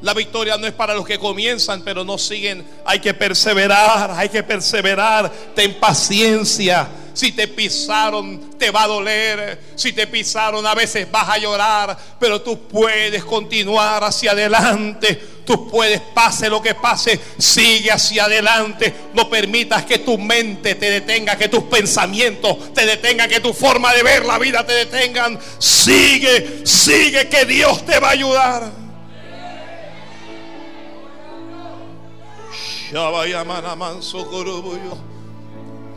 [0.02, 2.66] La victoria no es para los que comienzan, pero no siguen.
[2.86, 5.30] Hay que perseverar, hay que perseverar.
[5.54, 6.88] Ten paciencia.
[7.14, 9.60] Si te pisaron, te va a doler.
[9.76, 11.98] Si te pisaron, a veces vas a llorar.
[12.18, 15.22] Pero tú puedes continuar hacia adelante.
[15.50, 18.94] Tú puedes, pase lo que pase, sigue hacia adelante.
[19.16, 23.92] No permitas que tu mente te detenga, que tus pensamientos te detengan, que tu forma
[23.94, 25.40] de ver la vida te detengan.
[25.58, 28.89] Sigue, sigue, que Dios te va a ayudar.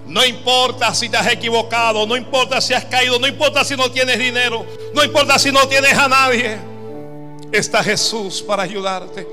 [0.07, 3.91] No importa si te has equivocado, no importa si has caído, no importa si no
[3.91, 6.59] tienes dinero, no importa si no tienes a nadie.
[7.51, 9.27] Está Jesús para ayudarte.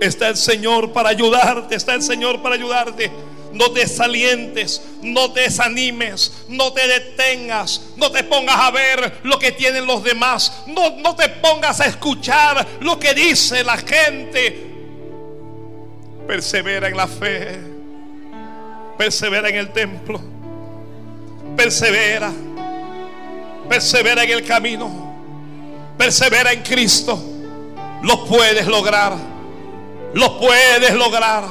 [0.00, 1.76] Está el Señor para ayudarte.
[1.76, 3.10] Está el Señor para ayudarte.
[3.52, 9.38] No te desalientes, no te desanimes, no te detengas, no te pongas a ver lo
[9.38, 14.75] que tienen los demás, no, no te pongas a escuchar lo que dice la gente.
[16.26, 17.60] Persevera en la fe,
[18.98, 20.20] persevera en el templo,
[21.56, 22.32] persevera,
[23.68, 25.14] persevera en el camino,
[25.96, 27.22] persevera en Cristo.
[28.02, 29.16] Lo puedes lograr,
[30.14, 31.44] lo puedes lograr.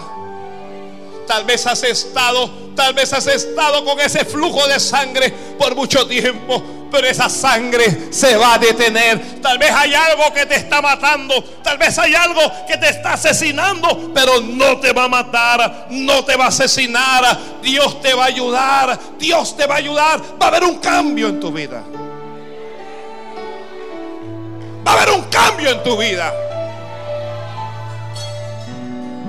[1.27, 6.05] Tal vez has estado, tal vez has estado con ese flujo de sangre por mucho
[6.05, 6.61] tiempo,
[6.95, 9.41] pero esa sangre se va a detener.
[9.41, 13.13] Tal vez hay algo que te está matando, tal vez hay algo que te está
[13.13, 17.37] asesinando, pero no te va a matar, no te va a asesinar.
[17.61, 20.21] Dios te va a ayudar, Dios te va a ayudar.
[20.41, 21.83] Va a haber un cambio en tu vida.
[24.87, 26.33] Va a haber un cambio en tu vida.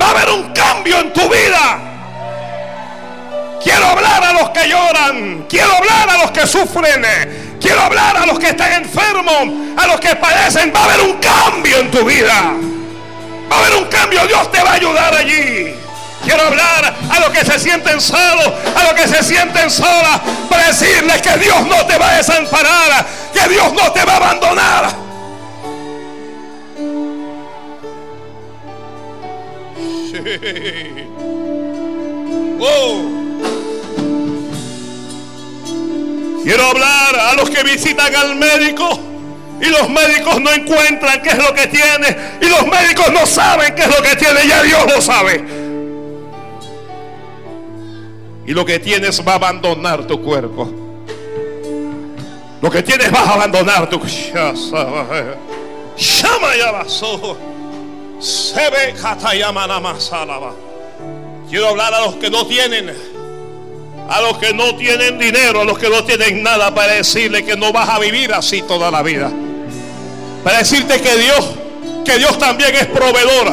[0.00, 1.95] Va a haber un cambio en tu vida.
[3.62, 5.46] Quiero hablar a los que lloran.
[5.48, 7.04] Quiero hablar a los que sufren.
[7.60, 9.76] Quiero hablar a los que están enfermos.
[9.76, 10.72] A los que padecen.
[10.74, 12.52] Va a haber un cambio en tu vida.
[13.50, 14.26] Va a haber un cambio.
[14.26, 15.74] Dios te va a ayudar allí.
[16.26, 20.20] Quiero hablar a los que se sienten solos, a los que se sienten solas,
[20.50, 24.16] para decirles que Dios no te va a desamparar, que Dios no te va a
[24.16, 24.90] abandonar.
[30.10, 30.18] Sí.
[32.58, 33.25] Oh.
[36.46, 38.88] Quiero hablar a los que visitan al médico.
[39.60, 42.16] Y los médicos no encuentran qué es lo que tiene.
[42.40, 45.44] Y los médicos no saben qué es lo que tiene, ya Dios lo sabe.
[48.46, 50.70] Y lo que tienes va a abandonar tu cuerpo.
[52.62, 54.00] Lo que tienes va a abandonar tu
[55.98, 56.70] llama ya
[61.50, 63.15] Quiero hablar a los que no tienen
[64.08, 67.56] a los que no tienen dinero, a los que no tienen nada, para decirle que
[67.56, 69.30] no vas a vivir así toda la vida.
[70.44, 71.44] Para decirte que Dios,
[72.04, 73.52] que Dios también es proveedora,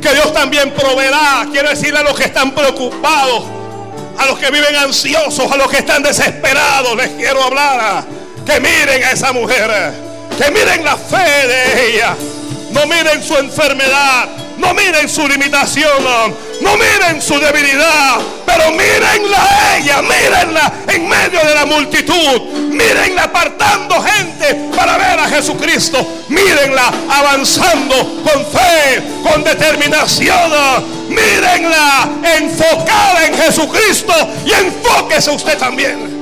[0.00, 1.46] que Dios también proveerá.
[1.50, 3.44] Quiero decirle a los que están preocupados,
[4.18, 8.04] a los que viven ansiosos, a los que están desesperados, les quiero hablar.
[8.44, 9.70] Que miren a esa mujer,
[10.36, 12.16] que miren la fe de ella,
[12.72, 14.28] no miren su enfermedad,
[14.58, 16.02] no miren su limitación,
[16.60, 22.40] no miren su debilidad, pero mírenla a ella, mírenla en medio de la multitud,
[22.70, 30.52] mírenla apartando gente para ver a Jesucristo, mírenla avanzando con fe, con determinación,
[31.08, 32.08] mírenla
[32.38, 34.14] enfocada en Jesucristo
[34.46, 36.21] y enfóquese usted también.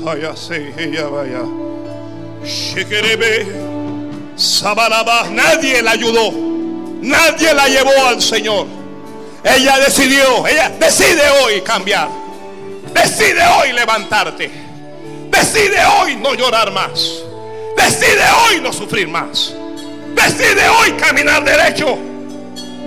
[0.00, 1.40] Vaya, sí, ella vaya.
[4.36, 6.32] Sabanaba, nadie la ayudó,
[7.00, 8.66] nadie la llevó al Señor.
[9.42, 12.08] Ella decidió, ella decide hoy cambiar,
[12.92, 14.50] decide hoy levantarte,
[15.30, 17.22] decide hoy no llorar más,
[17.76, 19.54] decide hoy no sufrir más,
[20.14, 21.96] decide hoy caminar derecho.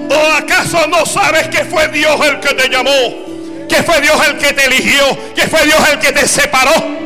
[0.10, 3.27] ¿O acaso no sabes que fue Dios el que te llamó?
[3.68, 5.04] Que fue Dios el que te eligió,
[5.36, 6.98] que fue Dios el que te separó.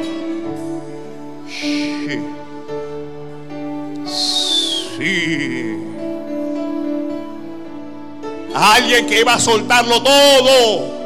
[8.54, 11.02] alguien que iba a soltarlo todo.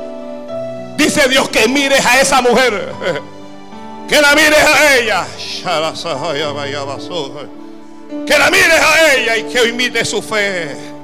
[0.98, 2.92] Dice Dios que mires a esa mujer.
[4.08, 5.28] Que la mires a ella.
[8.26, 10.95] Que la mires a ella y que imite su fe.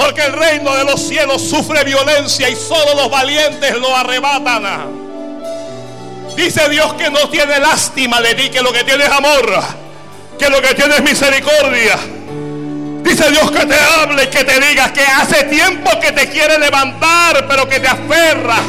[0.00, 4.98] Porque el reino de los cielos sufre violencia y solo los valientes lo arrebatan.
[6.34, 9.62] Dice Dios que no tiene lástima de ti, que lo que tiene es amor,
[10.38, 11.98] que lo que tiene es misericordia.
[13.02, 16.58] Dice Dios que te hable y que te diga que hace tiempo que te quiere
[16.58, 18.60] levantar, pero que te aferras,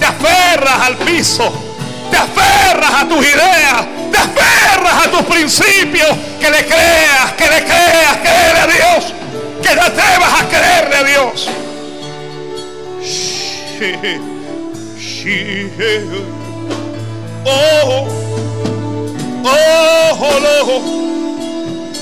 [0.00, 1.52] te aferras al piso,
[2.10, 6.08] te aferras a tus ideas, te aferras a tus principios,
[6.40, 9.21] que le creas, que le creas, creer a Dios,
[9.62, 11.48] que te atrevas a creerle a Dios.
[17.44, 18.08] Oh,
[19.44, 20.82] oh, oh,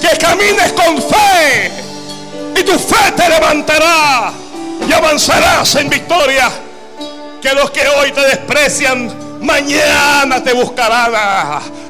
[0.00, 1.70] que camines con fe
[2.56, 4.32] y tu fe te levantará
[4.86, 6.50] y avanzarás en victoria.
[7.40, 11.12] Que los que hoy te desprecian Mañana te buscarán.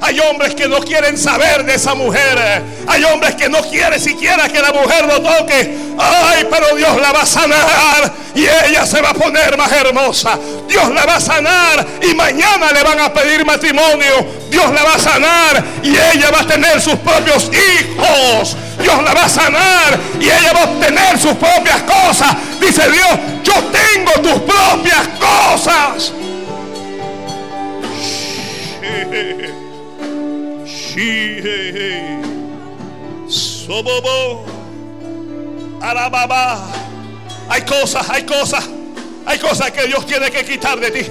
[0.01, 2.63] Hay hombres que no quieren saber de esa mujer.
[2.87, 5.77] Hay hombres que no quieren siquiera que la mujer lo toque.
[5.99, 10.39] Ay, pero Dios la va a sanar y ella se va a poner más hermosa.
[10.69, 14.27] Dios la va a sanar y mañana le van a pedir matrimonio.
[14.49, 18.57] Dios la va a sanar y ella va a tener sus propios hijos.
[18.81, 22.37] Dios la va a sanar y ella va a obtener sus propias cosas.
[22.61, 23.11] Dice Dios,
[23.43, 26.13] yo tengo tus propias cosas.
[33.29, 34.45] Sobobo.
[35.81, 36.67] Arababa.
[37.49, 38.69] Hay cosas, hay cosas.
[39.27, 41.11] Hay cosas que Dios tiene que quitar de ti.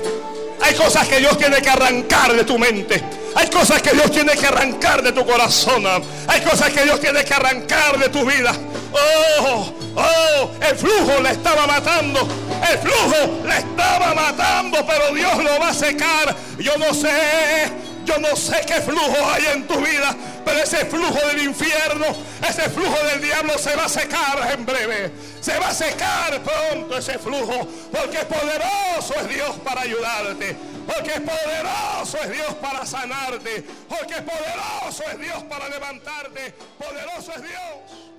[0.62, 3.04] Hay cosas que Dios tiene que arrancar de tu mente.
[3.36, 5.86] Hay cosas que Dios tiene que arrancar de tu corazón.
[6.28, 8.54] Hay cosas que Dios tiene que arrancar de tu vida.
[8.92, 12.28] Oh, oh, el flujo le estaba matando.
[12.70, 16.36] El flujo le estaba matando, pero Dios lo va a secar.
[16.58, 17.72] Yo no sé,
[18.10, 22.06] yo no sé qué flujo hay en tu vida, pero ese flujo del infierno,
[22.48, 25.12] ese flujo del diablo se va a secar en breve.
[25.40, 30.56] Se va a secar pronto ese flujo, porque poderoso es Dios para ayudarte.
[30.88, 33.64] Porque poderoso es Dios para sanarte.
[33.88, 36.56] Porque poderoso es Dios para levantarte.
[36.80, 38.19] Poderoso es Dios.